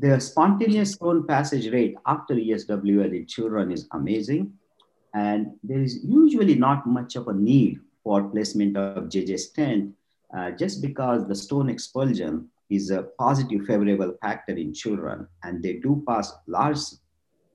the 0.00 0.20
spontaneous 0.20 0.92
stone 0.92 1.26
passage 1.26 1.72
rate 1.72 1.96
after 2.06 2.34
ESWL 2.34 3.16
in 3.16 3.26
children 3.26 3.72
is 3.72 3.88
amazing. 3.92 4.52
And 5.14 5.52
there 5.62 5.80
is 5.80 6.04
usually 6.04 6.54
not 6.54 6.86
much 6.86 7.16
of 7.16 7.28
a 7.28 7.32
need 7.32 7.80
for 8.04 8.28
placement 8.28 8.76
of 8.76 9.04
JJ 9.04 9.38
stent 9.38 9.94
uh, 10.36 10.50
just 10.52 10.82
because 10.82 11.26
the 11.26 11.34
stone 11.34 11.68
expulsion 11.68 12.48
is 12.70 12.90
a 12.90 13.04
positive 13.18 13.64
favorable 13.66 14.14
factor 14.20 14.52
in 14.52 14.74
children 14.74 15.26
and 15.42 15.62
they 15.62 15.74
do 15.74 16.04
pass 16.06 16.32
large 16.46 16.78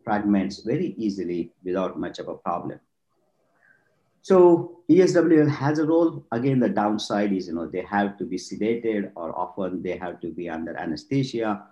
fragments 0.03 0.63
very 0.63 0.95
easily 0.97 1.51
without 1.63 1.99
much 1.99 2.19
of 2.19 2.27
a 2.27 2.35
problem. 2.35 2.79
So 4.23 4.79
ESWL 4.89 5.49
has 5.49 5.79
a 5.79 5.85
role. 5.85 6.25
Again, 6.31 6.59
the 6.59 6.69
downside 6.69 7.31
is, 7.31 7.47
you 7.47 7.53
know, 7.53 7.67
they 7.67 7.81
have 7.81 8.17
to 8.17 8.25
be 8.25 8.37
sedated 8.37 9.11
or 9.15 9.37
often 9.37 9.83
they 9.83 9.97
have 9.97 10.19
to 10.21 10.31
be 10.31 10.49
under 10.49 10.75
anesthesia 10.77 11.63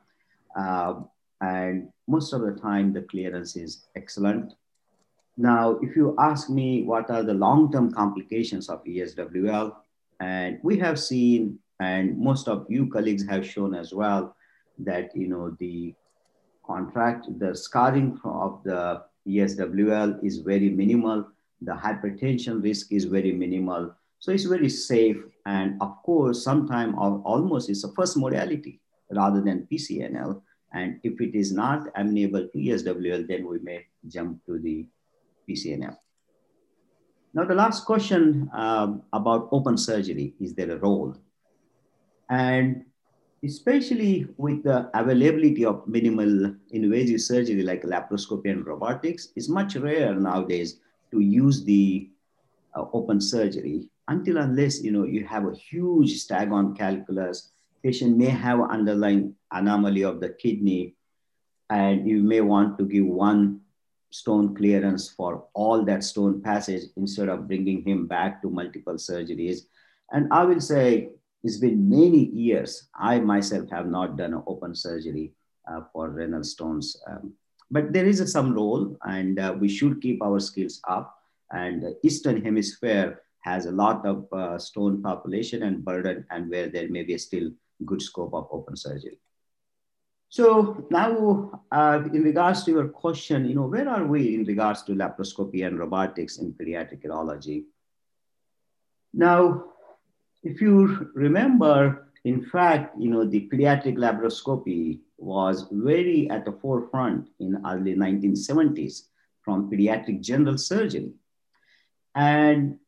uh, 0.56 0.96
and 1.42 1.90
most 2.08 2.34
of 2.34 2.42
the 2.42 2.52
time, 2.52 2.94
the 2.94 3.02
clearance 3.02 3.56
is 3.56 3.86
excellent. 3.96 4.54
Now, 5.38 5.80
if 5.82 5.96
you 5.96 6.16
ask 6.20 6.50
me 6.50 6.84
what 6.84 7.10
are 7.10 7.24
the 7.24 7.34
long-term 7.34 7.94
complications 7.94 8.70
of 8.70 8.84
ESWL, 8.84 9.76
and 10.20 10.60
we 10.62 10.78
have 10.78 11.00
seen, 11.00 11.58
and 11.80 12.18
most 12.18 12.48
of 12.48 12.66
you 12.70 12.88
colleagues 12.88 13.26
have 13.28 13.48
shown 13.48 13.74
as 13.74 13.94
well, 13.94 14.36
that 14.80 15.16
you 15.16 15.28
know 15.28 15.56
the 15.60 15.96
contract, 16.66 17.28
the 17.40 17.56
scarring 17.56 18.20
of 18.24 18.62
the 18.64 19.02
ESWL 19.28 20.24
is 20.24 20.40
very 20.40 20.70
minimal. 20.70 21.28
The 21.62 21.74
hypertension 21.74 22.62
risk 22.62 22.92
is 22.92 23.06
very 23.06 23.32
minimal. 23.32 23.96
So 24.20 24.32
it's 24.32 24.46
very 24.46 24.70
safe. 24.70 25.18
And 25.46 25.82
of 25.82 26.02
course, 26.04 26.44
sometimes 26.44 26.94
almost 26.98 27.70
it's 27.70 27.84
a 27.84 27.92
first 27.94 28.18
modality 28.18 28.80
rather 29.14 29.42
than 29.42 29.68
PCNL. 29.72 30.42
And 30.74 31.00
if 31.04 31.20
it 31.20 31.36
is 31.36 31.52
not 31.52 31.88
amenable 31.96 32.48
to 32.48 32.58
ESWL, 32.58 33.28
then 33.28 33.48
we 33.48 33.60
may 33.60 33.86
jump 34.08 34.46
to 34.46 34.60
the 34.60 34.88
PCNL. 35.48 35.98
Now, 37.34 37.46
the 37.46 37.56
last 37.56 37.86
question 37.86 38.50
um, 38.54 39.04
about 39.14 39.50
open 39.52 39.78
surgery, 39.78 40.34
is 40.40 40.54
there 40.54 40.72
a 40.72 40.78
role? 40.78 41.16
And 42.30 42.86
especially 43.44 44.28
with 44.38 44.64
the 44.64 44.90
availability 44.94 45.66
of 45.66 45.88
minimal 45.88 46.56
invasive 46.72 47.22
surgery 47.22 47.64
like 47.64 47.84
laparoscopy 47.84 48.52
and 48.52 48.66
robotics, 48.66 49.30
it's 49.36 49.50
much 49.50 49.76
rare 49.76 50.14
nowadays 50.14 50.80
to 51.12 51.20
use 51.20 51.64
the 51.64 52.10
uh, 52.76 52.86
open 52.94 53.20
surgery 53.20 53.90
until 54.08 54.38
unless 54.38 54.82
you 54.84 54.92
know 54.92 55.04
you 55.04 55.26
have 55.26 55.46
a 55.46 55.56
huge 55.56 56.18
staghorn 56.18 56.74
calculus 56.76 57.52
patient 57.84 58.18
may 58.18 58.30
have 58.30 58.60
underlying 58.62 59.36
anomaly 59.52 60.04
of 60.04 60.20
the 60.20 60.30
kidney 60.30 60.96
and 61.70 62.08
you 62.08 62.22
may 62.22 62.42
want 62.42 62.78
to 62.78 62.86
give 62.86 63.06
one 63.06 63.62
stone 64.12 64.54
clearance 64.56 65.10
for 65.10 65.46
all 65.54 65.84
that 65.86 66.04
stone 66.04 66.42
passage 66.42 66.84
instead 66.98 67.30
of 67.30 67.48
bringing 67.48 67.82
him 67.84 68.08
back 68.08 68.42
to 68.42 68.50
multiple 68.50 68.96
surgeries. 68.96 69.62
And 70.12 70.28
I 70.32 70.44
will 70.44 70.60
say 70.60 71.10
it's 71.44 71.58
been 71.58 71.90
many 71.90 72.26
years. 72.26 72.90
I 72.94 73.20
myself 73.20 73.70
have 73.72 73.88
not 73.88 74.18
done 74.18 74.34
an 74.34 74.44
open 74.48 74.76
surgery 74.76 75.32
uh, 75.68 75.82
for 75.94 76.10
renal 76.10 76.44
stones. 76.44 77.02
Um, 77.08 77.34
but 77.72 77.94
there 77.94 78.06
is 78.06 78.20
a, 78.20 78.28
some 78.28 78.54
role 78.54 78.98
and 79.04 79.40
uh, 79.40 79.56
we 79.58 79.70
should 79.70 80.02
keep 80.02 80.22
our 80.22 80.40
skills 80.40 80.82
up. 80.88 81.18
And 81.52 81.82
the 81.82 81.98
Eastern 82.04 82.44
Hemisphere 82.44 83.22
has 83.42 83.66
a 83.66 83.72
lot 83.72 84.06
of 84.06 84.28
uh, 84.34 84.60
stone 84.60 85.02
population 85.02 85.64
and 85.64 85.84
burden 85.84 86.26
and 86.30 86.50
where 86.50 86.68
there 86.68 86.90
may 86.90 87.04
be 87.04 87.18
still 87.18 87.50
good 87.86 88.02
scope 88.02 88.34
of 88.34 88.48
open 88.52 88.76
surgery. 88.76 89.20
So 90.30 90.88
now, 90.90 91.62
uh, 91.72 92.04
in 92.14 92.24
regards 92.24 92.64
to 92.64 92.72
your 92.72 92.88
question, 92.88 93.46
you 93.46 93.56
know, 93.56 93.68
where 93.68 93.90
are 93.90 94.06
we 94.06 94.34
in 94.36 94.46
regards 94.46 94.82
to 94.84 94.94
laparoscopy 94.94 95.68
and 95.68 95.78
robotics 95.78 96.38
in 96.38 96.54
pediatric 96.54 97.04
urology? 97.04 97.66
Now, 99.14 99.66
if 100.42 100.62
you 100.62 101.12
remember, 101.14 102.08
in 102.24 102.42
fact, 102.46 102.98
you 102.98 103.10
know, 103.10 103.26
the 103.26 103.50
pediatric 103.52 103.98
laparoscopy 103.98 105.02
was 105.18 105.68
very 105.70 106.30
at 106.30 106.46
the 106.46 106.54
forefront 106.54 107.30
in 107.40 107.62
early 107.68 107.96
1970s 107.96 109.08
from 109.42 109.70
pediatric 109.70 110.22
general 110.22 110.58
surgery. 110.58 111.12
And 112.16 112.80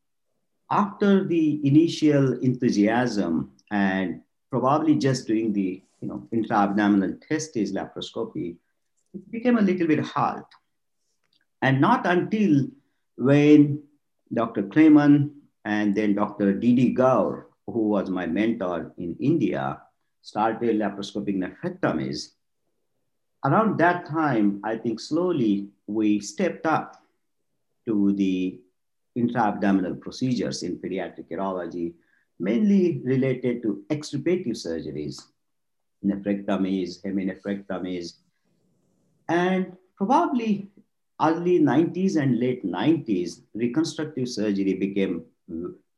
after 0.71 1.23
the 1.25 1.59
initial 1.67 2.39
enthusiasm 2.39 3.51
and 3.69 4.21
probably 4.53 4.93
just 4.93 5.25
doing 5.25 5.51
the 5.51 5.81
you 5.99 6.07
know, 6.07 6.27
intra-abdominal 6.31 7.17
testis 7.27 7.73
laparoscopy, 7.73 8.55
it 9.15 9.31
became 9.31 9.57
a 9.57 9.61
little 9.61 9.87
bit 9.87 9.99
hard. 9.99 10.43
And 11.63 11.81
not 11.81 12.05
until 12.05 12.67
when 13.17 13.81
Dr. 14.31 14.63
Clayman 14.63 15.31
and 15.65 15.95
then 15.95 16.13
Dr. 16.13 16.53
D.D. 16.53 16.93
Gaur, 16.93 17.47
who 17.65 17.87
was 17.87 18.11
my 18.11 18.27
mentor 18.27 18.93
in 18.97 19.17
India, 19.19 19.81
started 20.21 20.77
laparoscopic 20.77 21.35
nephrectomies. 21.35 22.33
Around 23.43 23.79
that 23.79 24.05
time, 24.05 24.61
I 24.63 24.77
think 24.77 24.99
slowly 24.99 25.69
we 25.87 26.19
stepped 26.19 26.67
up 26.67 27.01
to 27.87 28.13
the 28.13 28.59
intra-abdominal 29.15 29.95
procedures 29.95 30.61
in 30.61 30.77
pediatric 30.77 31.29
urology 31.31 31.93
mainly 32.39 33.01
related 33.03 33.61
to 33.63 33.83
extirpative 33.89 34.55
surgeries, 34.55 35.21
nephrectomies, 36.05 37.01
heminephrectomies, 37.03 38.13
and 39.29 39.77
probably 39.95 40.69
early 41.21 41.59
90s 41.59 42.17
and 42.21 42.39
late 42.39 42.65
90s, 42.65 43.41
reconstructive 43.53 44.27
surgery 44.27 44.73
became 44.73 45.23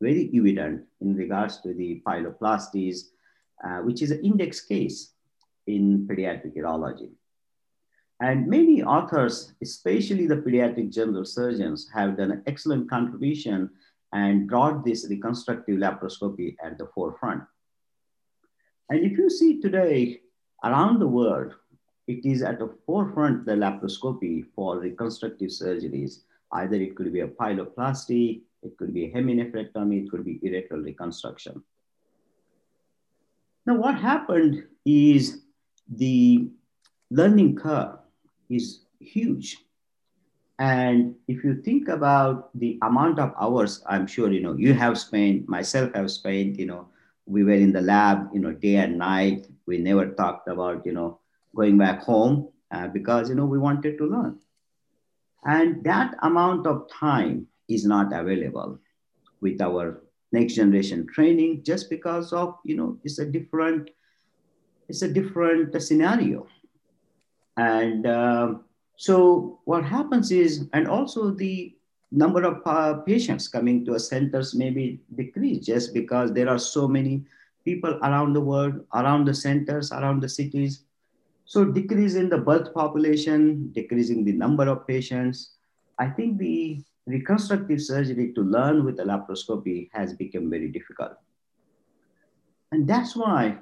very 0.02 0.30
evident 0.36 0.84
in 1.02 1.16
regards 1.16 1.62
to 1.62 1.74
the 1.74 2.02
pyeloplasties, 2.06 3.10
uh, 3.64 3.80
which 3.80 4.02
is 4.02 4.12
an 4.12 4.24
index 4.24 4.62
case 4.62 5.14
in 5.68 6.06
pediatric 6.08 6.56
urology. 6.56 7.10
And 8.22 8.48
many 8.48 8.82
authors, 8.84 9.54
especially 9.62 10.28
the 10.28 10.38
pediatric 10.38 10.94
general 10.94 11.26
surgeons, 11.26 11.90
have 11.94 12.18
done 12.18 12.32
an 12.32 12.44
excellent 12.46 12.90
contribution 12.90 13.70
and 14.16 14.48
brought 14.48 14.86
this 14.86 15.06
reconstructive 15.10 15.78
laparoscopy 15.78 16.56
at 16.64 16.78
the 16.78 16.88
forefront. 16.96 17.44
And 18.90 19.04
if 19.04 19.18
you 19.18 19.30
see 19.30 19.60
today 19.60 20.22
around 20.64 21.00
the 21.00 21.08
world, 21.08 21.54
it 22.08 22.26
is 22.26 22.42
at 22.42 22.60
the 22.60 22.74
forefront 22.86 23.46
the 23.46 23.52
laparoscopy 23.52 24.46
for 24.56 24.80
reconstructive 24.80 25.50
surgeries. 25.50 26.22
Either 26.54 26.78
it 26.78 26.96
could 26.96 27.12
be 27.12 27.20
a 27.22 27.28
pyeloplasty, 27.28 28.44
it 28.64 28.78
could 28.78 28.94
be 28.94 29.06
a 29.06 29.12
heminephrectomy, 29.12 30.06
it 30.06 30.10
could 30.10 30.24
be 30.24 30.40
erectile 30.44 30.80
reconstruction. 30.80 31.62
Now, 33.66 33.76
what 33.76 33.96
happened 33.96 34.64
is 34.86 35.42
the 35.90 36.48
learning 37.12 37.58
curve 37.58 37.98
is 38.50 38.86
huge. 39.00 39.65
And 40.58 41.16
if 41.28 41.44
you 41.44 41.62
think 41.62 41.90
about 41.90 42.58
the 42.58 42.80
amount 42.82 43.20
of 43.20 43.34
hours, 43.40 43.84
I'm 43.88 44.08
sure, 44.08 44.32
you 44.32 44.42
know, 44.42 44.56
you 44.56 44.74
have 44.74 44.98
spent, 44.98 45.50
myself 45.50 45.94
have 45.94 46.10
spent, 46.10 46.58
you 46.58 46.66
know, 46.66 46.88
we 47.26 47.44
were 47.44 47.54
in 47.54 47.74
the 47.74 47.82
lab, 47.82 48.30
you 48.34 48.40
know, 48.40 48.54
day 48.54 48.78
and 48.78 48.98
night. 48.98 49.48
We 49.66 49.80
never 49.80 50.08
talked 50.12 50.48
about, 50.48 50.86
you 50.86 50.94
know, 50.94 51.20
going 51.56 51.78
back 51.78 52.04
home 52.04 52.50
uh, 52.72 52.88
because, 52.88 53.30
you 53.30 53.36
know, 53.36 53.46
we 53.46 53.60
wanted 53.60 53.98
to 53.98 54.06
learn. 54.06 54.40
And 55.44 55.84
that 55.84 56.16
amount 56.22 56.68
of 56.68 56.90
time 56.90 57.48
is 57.68 57.86
not 57.86 58.14
available 58.14 58.80
with 59.42 59.62
our 59.62 60.04
next 60.32 60.56
generation 60.56 61.06
training 61.08 61.64
just 61.64 61.90
because 61.90 62.32
of, 62.34 62.58
you 62.64 62.76
know, 62.76 62.98
it's 63.04 63.20
a 63.20 63.26
different, 63.26 63.90
it's 64.88 65.02
a 65.02 65.08
different 65.08 65.82
scenario. 65.82 66.48
And 67.58 68.06
uh, 68.06 68.56
so 68.98 69.60
what 69.66 69.84
happens 69.84 70.32
is, 70.32 70.68
and 70.74 70.88
also 70.88 71.32
the 71.32 71.76
number 72.12 72.44
of 72.44 72.62
uh, 72.66 73.02
patients 73.02 73.48
coming 73.48 73.84
to 73.86 73.96
a 73.96 74.00
centers 74.00 74.56
maybe 74.56 75.02
decrease 75.16 75.66
just 75.66 75.94
because 75.94 76.32
there 76.32 76.50
are 76.50 76.60
so 76.60 76.88
many 76.88 77.26
people 77.66 78.00
around 78.04 78.34
the 78.34 78.42
world, 78.42 78.86
around 78.94 79.26
the 79.26 79.34
centers, 79.34 79.92
around 79.92 80.22
the 80.22 80.30
cities 80.30 80.86
so 81.46 81.64
decrease 81.64 82.16
in 82.16 82.28
the 82.28 82.40
birth 82.40 82.74
population, 82.74 83.72
decreasing 83.72 84.26
the 84.26 84.34
number 84.34 84.68
of 84.68 84.88
patients. 84.88 85.52
I 86.00 86.08
think 86.08 86.40
the 86.40 86.84
reconstructive 87.06 87.82
surgery 87.82 88.34
to 88.34 88.42
learn 88.42 88.84
with 88.84 88.98
the 88.98 89.04
laparoscopy 89.04 89.90
has 89.94 90.14
become 90.14 90.50
very 90.50 90.70
difficult. 90.70 91.14
And 92.72 92.88
that's 92.88 93.16
why 93.16 93.60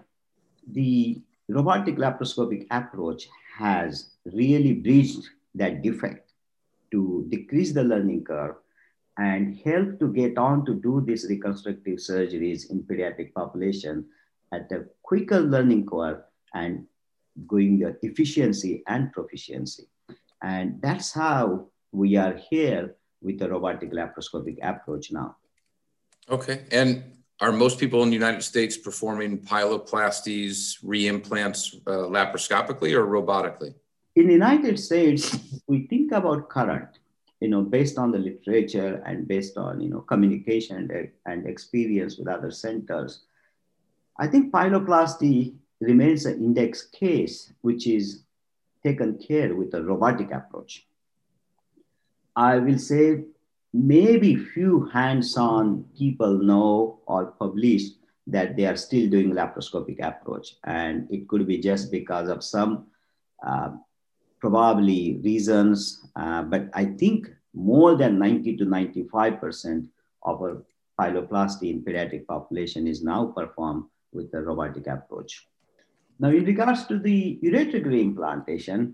the 0.71 1.21
robotic 1.53 1.97
laparoscopic 1.97 2.65
approach 2.71 3.27
has 3.57 4.11
really 4.25 4.73
bridged 4.73 5.23
that 5.55 5.81
defect 5.81 6.31
to 6.91 7.25
decrease 7.29 7.73
the 7.73 7.83
learning 7.83 8.23
curve 8.23 8.55
and 9.17 9.57
help 9.63 9.99
to 9.99 10.11
get 10.11 10.37
on 10.37 10.65
to 10.65 10.73
do 10.73 11.03
these 11.05 11.25
reconstructive 11.29 11.99
surgeries 11.99 12.71
in 12.71 12.81
pediatric 12.83 13.33
population 13.33 14.05
at 14.51 14.71
a 14.71 14.85
quicker 15.03 15.39
learning 15.39 15.85
curve 15.85 16.21
and 16.53 16.85
going 17.47 17.79
the 17.79 17.97
efficiency 18.01 18.83
and 18.87 19.11
proficiency. 19.11 19.87
And 20.41 20.81
that's 20.81 21.11
how 21.13 21.67
we 21.91 22.15
are 22.15 22.35
here 22.49 22.95
with 23.21 23.39
the 23.39 23.49
robotic 23.49 23.91
laparoscopic 23.91 24.57
approach 24.61 25.11
now. 25.11 25.37
Okay. 26.29 26.65
And 26.71 27.03
are 27.41 27.51
most 27.51 27.79
people 27.79 28.03
in 28.03 28.09
the 28.09 28.15
United 28.15 28.43
States 28.43 28.77
performing 28.77 29.39
pyeloplasties, 29.39 30.83
reimplants 30.83 31.75
uh, 31.87 32.07
laparoscopically 32.07 32.93
or 32.93 33.05
robotically? 33.05 33.73
In 34.15 34.27
the 34.27 34.33
United 34.33 34.79
States, 34.79 35.37
we 35.67 35.87
think 35.87 36.11
about 36.11 36.49
current, 36.49 36.99
you 37.39 37.47
know, 37.47 37.61
based 37.61 37.97
on 37.97 38.11
the 38.11 38.19
literature 38.19 39.01
and 39.05 39.27
based 39.27 39.57
on, 39.57 39.81
you 39.81 39.89
know, 39.89 40.01
communication 40.01 41.09
and, 41.25 41.47
experience 41.47 42.17
with 42.17 42.27
other 42.27 42.51
centers. 42.51 43.23
I 44.19 44.27
think 44.27 44.53
pyeloplasty 44.53 45.55
remains 45.81 46.25
an 46.25 46.43
index 46.43 46.83
case, 46.83 47.51
which 47.61 47.87
is 47.87 48.23
taken 48.83 49.17
care 49.17 49.55
with 49.55 49.73
a 49.73 49.81
robotic 49.81 50.31
approach. 50.31 50.85
I 52.35 52.57
will 52.59 52.79
say 52.79 53.23
maybe 53.73 54.35
few 54.35 54.85
hands-on 54.93 55.83
people 55.97 56.37
know 56.37 56.99
or 57.07 57.31
publish 57.31 57.83
that 58.27 58.55
they 58.55 58.65
are 58.65 58.77
still 58.77 59.09
doing 59.09 59.31
laparoscopic 59.31 59.99
approach. 59.99 60.55
And 60.63 61.07
it 61.11 61.27
could 61.27 61.45
be 61.47 61.57
just 61.57 61.91
because 61.91 62.29
of 62.29 62.43
some 62.43 62.87
uh, 63.45 63.71
probably 64.39 65.19
reasons, 65.23 66.05
uh, 66.15 66.43
but 66.43 66.69
I 66.73 66.85
think 66.85 67.29
more 67.53 67.95
than 67.95 68.19
90 68.19 68.57
to 68.57 68.65
95% 68.65 69.89
of 70.23 70.41
our 70.41 70.63
pyeloplasty 70.99 71.71
in 71.71 71.81
pediatric 71.81 72.27
population 72.27 72.87
is 72.87 73.03
now 73.03 73.25
performed 73.25 73.85
with 74.11 74.31
the 74.31 74.41
robotic 74.41 74.87
approach. 74.87 75.47
Now, 76.19 76.29
in 76.29 76.45
regards 76.45 76.85
to 76.85 76.99
the 76.99 77.39
ureteric 77.43 77.85
reimplantation, 77.85 78.93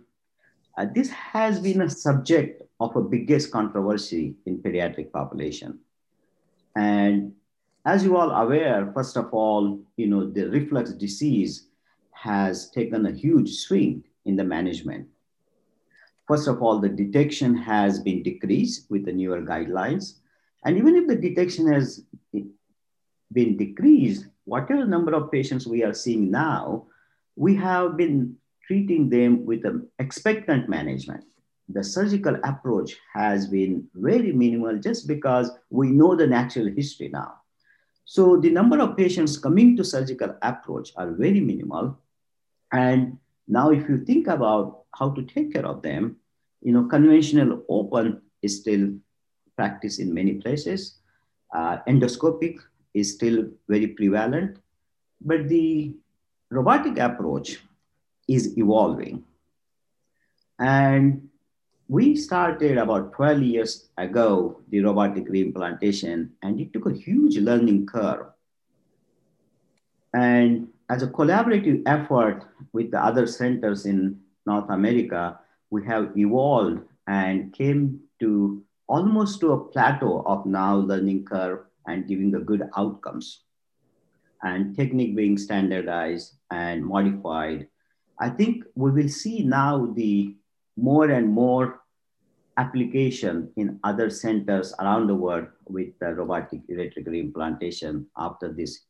uh, 0.78 0.86
this 0.94 1.10
has 1.10 1.60
been 1.60 1.82
a 1.82 1.90
subject 1.90 2.64
of 2.80 2.96
a 2.96 3.02
biggest 3.02 3.52
controversy 3.52 4.36
in 4.46 4.60
pediatric 4.60 5.12
population. 5.12 5.80
And 6.76 7.34
as 7.86 8.04
you 8.04 8.18
all 8.18 8.32
aware, 8.32 8.92
first 8.94 9.18
of 9.18 9.34
all, 9.34 9.80
you 9.98 10.08
know, 10.08 10.30
the 10.30 10.50
reflux 10.50 10.92
disease 10.92 11.68
has 12.12 12.70
taken 12.70 13.06
a 13.06 13.12
huge 13.12 13.56
swing 13.56 14.04
in 14.26 14.36
the 14.36 14.44
management. 14.44 15.08
First 16.28 16.48
of 16.48 16.62
all, 16.62 16.80
the 16.80 16.90
detection 16.90 17.56
has 17.56 18.00
been 18.00 18.22
decreased 18.22 18.86
with 18.90 19.06
the 19.06 19.12
newer 19.12 19.42
guidelines. 19.42 20.20
And 20.64 20.78
even 20.78 20.96
if 20.96 21.08
the 21.08 21.16
detection 21.16 21.72
has 21.74 22.04
been 23.34 23.58
decreased, 23.58 24.28
whatever 24.46 24.86
number 24.86 25.14
of 25.14 25.32
patients 25.32 25.66
we 25.66 25.84
are 25.84 25.94
seeing 25.94 26.30
now, 26.30 26.86
we 27.36 27.56
have 27.56 27.98
been 27.98 28.36
treating 28.68 29.10
them 29.10 29.46
with 29.46 29.66
an 29.66 29.88
expectant 29.98 30.70
management. 30.70 31.24
The 31.72 31.84
surgical 31.84 32.36
approach 32.44 32.98
has 33.14 33.48
been 33.48 33.88
very 33.94 34.32
minimal 34.32 34.80
just 34.80 35.08
because 35.08 35.52
we 35.70 35.92
know 35.92 36.16
the 36.16 36.26
natural 36.26 36.68
history 36.68 37.10
now. 37.10 37.36
So 38.06 38.38
the 38.38 38.50
number 38.50 38.80
of 38.80 38.98
patients 38.98 39.38
coming 39.38 39.78
to 39.78 39.84
surgical 39.84 40.36
approach 40.42 40.92
are 40.98 41.12
very 41.12 41.40
minimal. 41.40 42.00
And 42.72 43.20
now 43.48 43.70
if 43.70 43.88
you 43.88 44.04
think 44.04 44.28
about 44.28 44.86
how 44.98 45.12
to 45.12 45.22
take 45.22 45.54
care 45.54 45.66
of 45.66 45.84
them, 45.84 46.18
you 46.62 46.74
know, 46.74 46.86
conventional 46.86 47.64
open 47.70 48.22
is 48.42 48.60
still 48.62 48.90
practiced 49.56 50.00
in 50.00 50.14
many 50.14 50.34
places. 50.34 50.96
Uh, 51.54 51.78
endoscopic 51.88 52.58
is 52.96 53.14
still 53.14 53.48
very 53.68 53.88
prevalent, 53.88 54.58
but 55.22 55.48
the 55.48 55.94
robotic 56.50 56.98
approach 56.98 57.60
is 58.28 58.58
evolving. 58.58 59.24
And 60.58 61.29
we 61.90 62.16
started 62.16 62.78
about 62.78 63.12
12 63.14 63.42
years 63.42 63.90
ago, 63.98 64.62
the 64.70 64.80
robotic 64.80 65.28
reimplantation, 65.28 66.30
and 66.44 66.62
it 66.62 66.72
took 66.72 66.86
a 66.86 66.94
huge 66.94 67.38
learning 67.38 67.88
curve. 67.88 68.28
And 70.14 70.68
as 70.90 71.02
a 71.02 71.08
collaborative 71.08 71.82
effort 71.88 72.46
with 72.74 72.92
the 72.92 73.04
other 73.04 73.26
centers 73.26 73.88
in 73.88 74.20
North 74.46 74.70
America, 74.70 75.40
we 75.72 75.84
have 75.86 76.16
evolved 76.16 76.82
and 77.08 77.52
came 77.54 78.00
to 78.20 78.64
almost 78.88 79.40
to 79.42 79.54
a 79.54 79.66
plateau 79.66 80.24
of 80.28 80.46
now 80.46 80.76
learning 80.78 81.26
curve 81.26 81.66
and 81.88 82.08
giving 82.08 82.30
the 82.30 82.40
good 82.40 82.70
outcomes 82.78 83.42
and 84.44 84.76
technique 84.76 85.16
being 85.16 85.38
standardized 85.38 86.38
and 86.52 86.86
modified, 86.86 87.68
I 88.20 88.30
think 88.30 88.64
we 88.76 88.92
will 88.92 89.10
see 89.10 89.44
now 89.44 89.88
the 89.96 90.36
more 90.82 91.10
and 91.10 91.28
more 91.28 91.82
application 92.58 93.52
in 93.56 93.80
other 93.84 94.10
centers 94.10 94.74
around 94.80 95.08
the 95.08 95.16
world 95.16 95.48
with 95.68 95.98
the 96.00 96.14
robotic 96.14 96.62
ureteric 96.68 97.08
implantation 97.08 98.06
after 98.18 98.52
this 98.52 98.82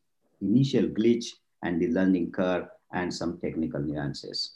initial 0.42 0.88
glitch 0.88 1.28
and 1.64 1.80
the 1.82 1.88
learning 1.88 2.32
curve 2.32 2.68
and 2.94 3.14
some 3.14 3.40
technical 3.40 3.80
nuances. 3.80 4.56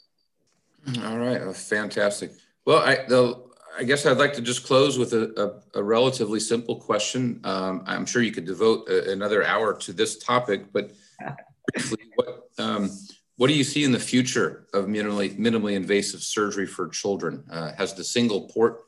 All 1.04 1.18
right, 1.18 1.40
oh, 1.40 1.52
fantastic. 1.52 2.32
Well, 2.66 2.78
I, 2.78 3.06
the, 3.08 3.42
I 3.78 3.84
guess 3.84 4.04
I'd 4.04 4.18
like 4.18 4.34
to 4.34 4.42
just 4.42 4.66
close 4.66 4.98
with 4.98 5.12
a, 5.12 5.62
a, 5.74 5.80
a 5.80 5.82
relatively 5.82 6.40
simple 6.40 6.76
question. 6.76 7.40
Um, 7.44 7.84
I'm 7.86 8.06
sure 8.06 8.22
you 8.22 8.32
could 8.32 8.44
devote 8.44 8.88
a, 8.88 9.12
another 9.12 9.44
hour 9.44 9.74
to 9.74 9.92
this 9.92 10.18
topic, 10.18 10.72
but 10.72 10.90
briefly, 11.72 11.98
what, 12.16 12.48
um, 12.58 12.90
what 13.36 13.48
do 13.48 13.54
you 13.54 13.64
see 13.64 13.84
in 13.84 13.92
the 13.92 13.98
future 13.98 14.66
of 14.72 14.86
minimally, 14.86 15.36
minimally 15.38 15.74
invasive 15.74 16.22
surgery 16.22 16.66
for 16.66 16.88
children? 16.88 17.44
Uh, 17.50 17.72
has 17.76 17.94
the 17.94 18.04
single 18.04 18.48
port 18.48 18.82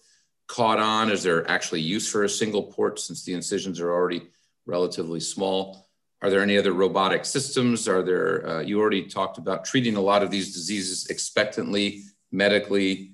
caught 0.47 0.79
on? 0.79 1.11
Is 1.11 1.23
there 1.23 1.49
actually 1.51 1.81
use 1.81 2.09
for 2.09 2.25
a 2.25 2.29
single 2.29 2.65
port 2.65 3.01
since 3.01 3.25
the 3.25 3.35
incisions 3.35 3.81
are 3.81 3.91
already 3.91 4.29
relatively 4.67 5.21
small? 5.21 5.89
Are 6.23 6.31
there 6.31 6.41
any 6.41 6.57
other 6.57 6.73
robotic 6.73 7.25
systems? 7.25 7.89
Are 7.89 8.03
there, 8.03 8.49
uh, 8.49 8.61
you 8.61 8.81
already 8.81 9.07
talked 9.07 9.39
about 9.39 9.65
treating 9.65 9.97
a 9.97 10.01
lot 10.01 10.23
of 10.23 10.31
these 10.31 10.55
diseases 10.55 11.07
expectantly, 11.07 12.05
medically, 12.33 13.13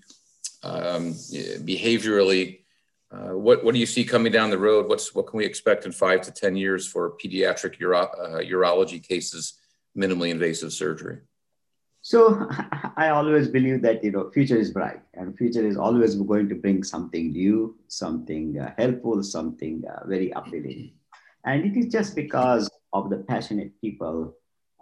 um, 0.62 1.12
behaviorally. 1.12 2.60
Uh, 3.10 3.36
what, 3.36 3.64
what 3.64 3.74
do 3.74 3.80
you 3.80 3.86
see 3.86 4.04
coming 4.04 4.32
down 4.32 4.50
the 4.50 4.58
road? 4.58 4.88
What's, 4.88 5.14
what 5.14 5.26
can 5.26 5.38
we 5.38 5.44
expect 5.44 5.84
in 5.84 5.92
five 5.92 6.22
to 6.22 6.30
10 6.30 6.56
years 6.56 6.86
for 6.86 7.16
pediatric 7.22 7.78
uro, 7.78 8.08
uh, 8.18 8.38
urology 8.40 9.02
cases, 9.02 9.58
minimally 9.96 10.30
invasive 10.30 10.72
surgery? 10.72 11.18
So 12.02 12.48
I 12.96 13.08
always 13.10 13.48
believe 13.48 13.82
that 13.82 14.02
you 14.02 14.10
know 14.10 14.30
future 14.30 14.56
is 14.56 14.70
bright, 14.70 15.00
and 15.14 15.36
future 15.36 15.64
is 15.66 15.76
always 15.76 16.16
going 16.16 16.48
to 16.48 16.54
bring 16.56 16.82
something 16.82 17.30
new, 17.32 17.78
something 17.88 18.58
uh, 18.58 18.74
helpful, 18.76 19.22
something 19.22 19.84
uh, 19.88 20.06
very 20.06 20.30
appealing, 20.30 20.92
and 21.46 21.64
it 21.64 21.78
is 21.78 21.86
just 21.86 22.16
because 22.16 22.68
of 22.92 23.08
the 23.08 23.18
passionate 23.18 23.72
people 23.80 24.34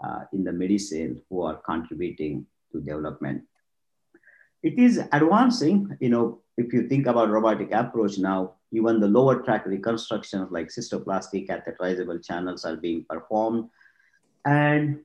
uh, 0.02 0.24
in 0.32 0.44
the 0.44 0.52
medicine 0.52 1.20
who 1.28 1.42
are 1.42 1.56
contributing 1.56 2.46
to 2.72 2.80
development. 2.80 3.42
It 4.62 4.78
is 4.78 5.00
advancing. 5.12 5.96
You 6.00 6.08
know, 6.08 6.42
if 6.56 6.72
you 6.72 6.88
think 6.88 7.06
about 7.06 7.30
robotic 7.30 7.72
approach 7.72 8.18
now, 8.18 8.54
even 8.72 9.00
the 9.00 9.08
lower 9.08 9.42
tract 9.42 9.66
reconstructions 9.66 10.50
like 10.50 10.68
cystoplasty 10.68 11.48
catheterizable 11.48 12.24
channels 12.24 12.64
are 12.64 12.76
being 12.76 13.04
performed, 13.08 13.68
and 14.44 15.00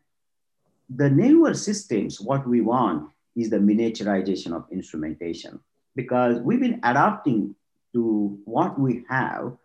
the 0.89 1.09
newer 1.09 1.53
systems, 1.53 2.21
what 2.21 2.47
we 2.47 2.61
want 2.61 3.09
is 3.35 3.49
the 3.49 3.57
miniaturization 3.57 4.53
of 4.53 4.65
instrumentation. 4.71 5.59
Because 5.95 6.39
we've 6.41 6.59
been 6.59 6.79
adapting 6.83 7.55
to 7.93 8.37
what 8.45 8.77
we 8.79 9.05
have 9.09 9.57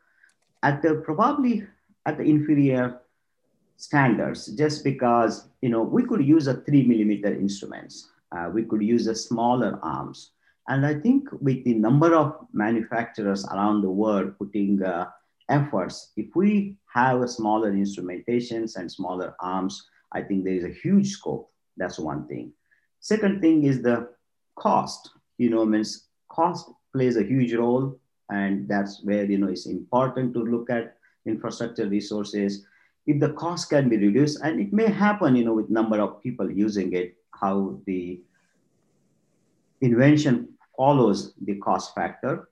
at 0.62 0.82
the 0.82 0.94
probably 1.04 1.66
at 2.06 2.16
the 2.16 2.24
inferior 2.24 3.00
standards 3.76 4.46
just 4.46 4.84
because 4.84 5.48
you 5.62 5.68
know 5.68 5.82
we 5.82 6.04
could 6.04 6.24
use 6.24 6.46
a 6.46 6.54
three 6.62 6.86
millimeter 6.86 7.32
instruments. 7.34 8.08
Uh, 8.32 8.48
we 8.52 8.62
could 8.62 8.82
use 8.82 9.06
a 9.06 9.14
smaller 9.14 9.78
arms. 9.82 10.30
And 10.68 10.86
i 10.86 10.94
think 10.94 11.28
with 11.40 11.64
the 11.64 11.74
number 11.74 12.14
of 12.14 12.46
manufacturers 12.52 13.44
around 13.46 13.82
the 13.82 13.90
world 13.90 14.38
putting 14.38 14.82
uh, 14.82 15.10
efforts 15.50 16.12
if 16.16 16.34
we 16.34 16.76
have 16.94 17.28
smaller 17.28 17.72
instrumentations 17.72 18.76
and 18.76 18.90
smaller 18.90 19.34
arms 19.40 19.90
I 20.12 20.22
think 20.22 20.44
there 20.44 20.54
is 20.54 20.64
a 20.64 20.72
huge 20.82 21.10
scope. 21.10 21.50
That's 21.76 21.98
one 21.98 22.26
thing. 22.26 22.52
Second 23.00 23.40
thing 23.40 23.64
is 23.64 23.82
the 23.82 24.08
cost. 24.56 25.10
You 25.38 25.50
know, 25.50 25.64
means 25.64 26.08
cost 26.28 26.70
plays 26.92 27.16
a 27.16 27.22
huge 27.22 27.54
role, 27.54 27.98
and 28.30 28.68
that's 28.68 29.02
where 29.04 29.24
you 29.24 29.38
know 29.38 29.48
it's 29.48 29.66
important 29.66 30.34
to 30.34 30.40
look 30.40 30.68
at 30.68 30.96
infrastructure 31.26 31.88
resources. 31.88 32.66
If 33.06 33.20
the 33.20 33.32
cost 33.32 33.70
can 33.70 33.88
be 33.88 33.96
reduced, 33.96 34.40
and 34.42 34.60
it 34.60 34.72
may 34.72 34.90
happen, 34.90 35.36
you 35.36 35.44
know, 35.44 35.54
with 35.54 35.70
number 35.70 36.00
of 36.00 36.20
people 36.22 36.50
using 36.50 36.92
it, 36.92 37.16
how 37.32 37.80
the 37.86 38.20
invention 39.80 40.48
follows 40.76 41.32
the 41.40 41.54
cost 41.56 41.94
factor. 41.94 42.49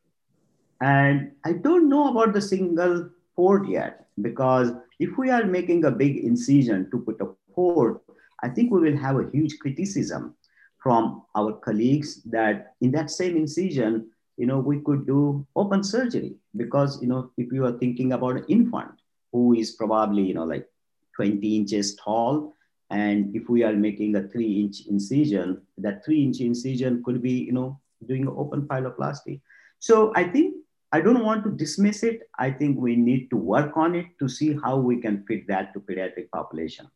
And 0.80 1.32
I 1.44 1.52
don't 1.52 1.88
know 1.88 2.10
about 2.10 2.32
the 2.32 2.40
single 2.40 3.10
port 3.34 3.68
yet, 3.68 4.06
because 4.20 4.72
if 4.98 5.16
we 5.18 5.30
are 5.30 5.44
making 5.44 5.84
a 5.84 5.90
big 5.90 6.16
incision 6.18 6.90
to 6.90 6.98
put 6.98 7.20
a 7.20 7.28
port, 7.52 8.02
I 8.42 8.48
think 8.48 8.70
we 8.70 8.80
will 8.80 8.96
have 8.96 9.16
a 9.16 9.30
huge 9.32 9.58
criticism 9.58 10.34
from 10.82 11.22
our 11.34 11.52
colleagues 11.52 12.22
that 12.24 12.74
in 12.80 12.92
that 12.92 13.10
same 13.10 13.36
incision, 13.36 14.08
you 14.36 14.46
know, 14.46 14.60
we 14.60 14.80
could 14.80 15.06
do 15.06 15.44
open 15.56 15.82
surgery 15.82 16.36
because, 16.56 17.02
you 17.02 17.08
know, 17.08 17.32
if 17.36 17.52
you 17.52 17.64
are 17.64 17.72
thinking 17.72 18.12
about 18.12 18.36
an 18.36 18.44
infant 18.48 18.92
who 19.32 19.54
is 19.54 19.72
probably, 19.72 20.22
you 20.22 20.34
know, 20.34 20.44
like 20.44 20.68
20 21.16 21.56
inches 21.56 21.96
tall, 21.96 22.54
and 22.90 23.34
if 23.34 23.48
we 23.48 23.64
are 23.64 23.72
making 23.72 24.14
a 24.14 24.28
three 24.28 24.60
inch 24.60 24.86
incision, 24.86 25.60
that 25.76 26.04
three 26.04 26.22
inch 26.22 26.40
incision 26.40 27.02
could 27.04 27.20
be, 27.20 27.32
you 27.32 27.52
know, 27.52 27.78
doing 28.06 28.28
open 28.28 28.62
pyeloplasty. 28.62 29.40
So 29.80 30.12
I 30.14 30.24
think 30.24 30.54
I 30.90 31.00
don't 31.00 31.24
want 31.24 31.44
to 31.44 31.50
dismiss 31.50 32.02
it. 32.02 32.22
I 32.38 32.50
think 32.50 32.80
we 32.80 32.96
need 32.96 33.28
to 33.30 33.36
work 33.36 33.76
on 33.76 33.94
it 33.94 34.06
to 34.20 34.28
see 34.28 34.56
how 34.62 34.78
we 34.78 35.00
can 35.00 35.24
fit 35.26 35.46
that 35.48 35.74
to 35.74 35.80
pediatric 35.80 36.30
population. 36.30 36.88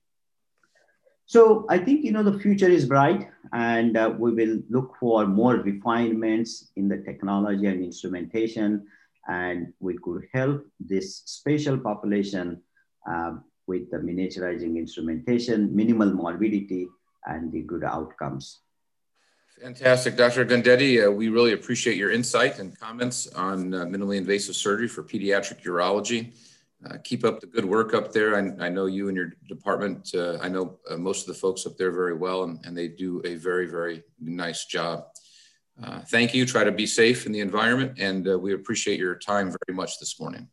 So 1.27 1.67
I 1.69 1.79
think 1.79 2.05
you 2.05 2.13
know 2.13 2.23
the 2.23 2.39
future 2.39 2.69
is 2.69 2.87
bright, 2.87 3.29
and 3.53 3.97
uh, 3.97 4.15
we 4.19 4.33
will 4.33 4.59
look 4.69 4.97
for 4.99 5.27
more 5.27 5.57
refinements 5.57 6.73
in 6.77 6.89
the 6.89 6.99
technology 6.99 7.67
and 7.67 7.83
instrumentation, 7.83 8.87
and 9.29 9.73
we 9.81 9.99
could 9.99 10.27
help 10.33 10.67
this 10.81 11.23
special 11.27 11.79
population 11.79 12.61
uh, 13.09 13.35
with 13.67 13.91
the 13.91 13.99
miniaturizing 13.99 14.77
instrumentation, 14.77 15.75
minimal 15.75 16.13
morbidity, 16.13 16.89
and 17.27 17.53
the 17.53 17.63
good 17.63 17.85
outcomes. 17.85 18.61
Fantastic, 19.63 20.17
Dr. 20.17 20.45
Gundeti. 20.45 21.07
Uh, 21.07 21.13
we 21.13 21.29
really 21.29 21.53
appreciate 21.53 21.97
your 21.97 22.11
insight 22.11 22.59
and 22.59 22.77
comments 22.81 23.29
on 23.29 23.73
uh, 23.73 23.85
minimally 23.85 24.17
invasive 24.17 24.57
surgery 24.57 24.89
for 24.89 25.05
pediatric 25.05 25.63
urology. 25.63 26.33
Uh, 26.85 26.97
keep 27.05 27.25
up 27.25 27.39
the 27.39 27.47
good 27.47 27.65
work 27.65 27.95
up 27.95 28.11
there. 28.13 28.35
I, 28.35 28.67
I 28.67 28.69
know 28.69 28.87
you 28.87 29.07
and 29.07 29.17
your 29.17 29.35
department, 29.49 30.11
uh, 30.17 30.39
I 30.43 30.49
know 30.49 30.81
uh, 30.91 30.97
most 30.97 31.21
of 31.21 31.27
the 31.29 31.41
folks 31.41 31.65
up 31.65 31.77
there 31.77 31.93
very 31.93 32.15
well, 32.15 32.43
and, 32.43 32.59
and 32.67 32.77
they 32.77 32.89
do 32.89 33.23
a 33.25 33.37
very, 33.37 33.67
very 33.67 34.03
nice 34.21 34.65
job. 34.65 35.05
Uh, 35.81 36.01
thank 36.01 36.35
you. 36.35 36.45
Try 36.45 36.65
to 36.65 36.73
be 36.73 36.85
safe 36.85 37.25
in 37.25 37.31
the 37.31 37.39
environment, 37.39 38.01
and 38.01 38.27
we 38.43 38.55
appreciate 38.55 38.99
your 38.99 39.15
time 39.15 39.47
very 39.47 39.77
much 39.77 40.01
this 40.01 40.19
morning. 40.19 40.49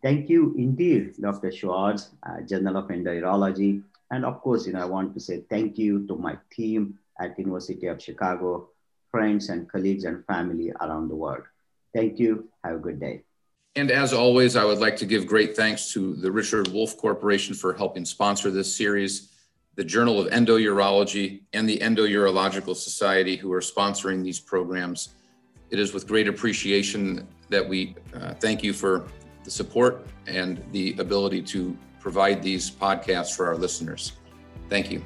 Thank 0.00 0.30
you 0.30 0.54
indeed, 0.56 1.14
Dr. 1.20 1.50
Schwartz, 1.50 2.10
Journal 2.48 2.76
of 2.76 2.86
Endourology. 2.86 3.82
And 4.12 4.24
of 4.24 4.40
course, 4.42 4.64
you 4.64 4.74
know, 4.74 4.80
I 4.80 4.84
want 4.84 5.12
to 5.14 5.20
say 5.20 5.42
thank 5.50 5.76
you 5.76 6.06
to 6.06 6.14
my 6.14 6.38
team 6.52 7.00
at 7.20 7.38
University 7.38 7.86
of 7.86 8.02
Chicago, 8.02 8.68
friends 9.10 9.48
and 9.48 9.70
colleagues 9.70 10.04
and 10.04 10.24
family 10.26 10.72
around 10.80 11.08
the 11.08 11.14
world. 11.14 11.44
Thank 11.94 12.18
you. 12.18 12.48
Have 12.64 12.76
a 12.76 12.78
good 12.78 13.00
day. 13.00 13.22
And 13.76 13.90
as 13.90 14.12
always, 14.12 14.54
I 14.56 14.64
would 14.64 14.78
like 14.78 14.96
to 14.98 15.06
give 15.06 15.26
great 15.26 15.56
thanks 15.56 15.92
to 15.92 16.14
the 16.14 16.30
Richard 16.30 16.68
Wolf 16.68 16.96
Corporation 16.96 17.54
for 17.54 17.74
helping 17.74 18.04
sponsor 18.04 18.50
this 18.50 18.74
series, 18.74 19.32
the 19.74 19.84
Journal 19.84 20.20
of 20.20 20.32
Endourology, 20.32 21.42
and 21.52 21.68
the 21.68 21.78
Endourological 21.78 22.76
Society, 22.76 23.36
who 23.36 23.52
are 23.52 23.60
sponsoring 23.60 24.22
these 24.22 24.38
programs. 24.38 25.10
It 25.70 25.80
is 25.80 25.92
with 25.92 26.06
great 26.06 26.28
appreciation 26.28 27.26
that 27.48 27.68
we 27.68 27.96
uh, 28.14 28.34
thank 28.34 28.62
you 28.62 28.72
for 28.72 29.06
the 29.42 29.50
support 29.50 30.06
and 30.26 30.64
the 30.70 30.94
ability 30.98 31.42
to 31.42 31.76
provide 31.98 32.42
these 32.42 32.70
podcasts 32.70 33.34
for 33.34 33.46
our 33.46 33.56
listeners. 33.56 34.12
Thank 34.68 34.92
you. 34.92 35.02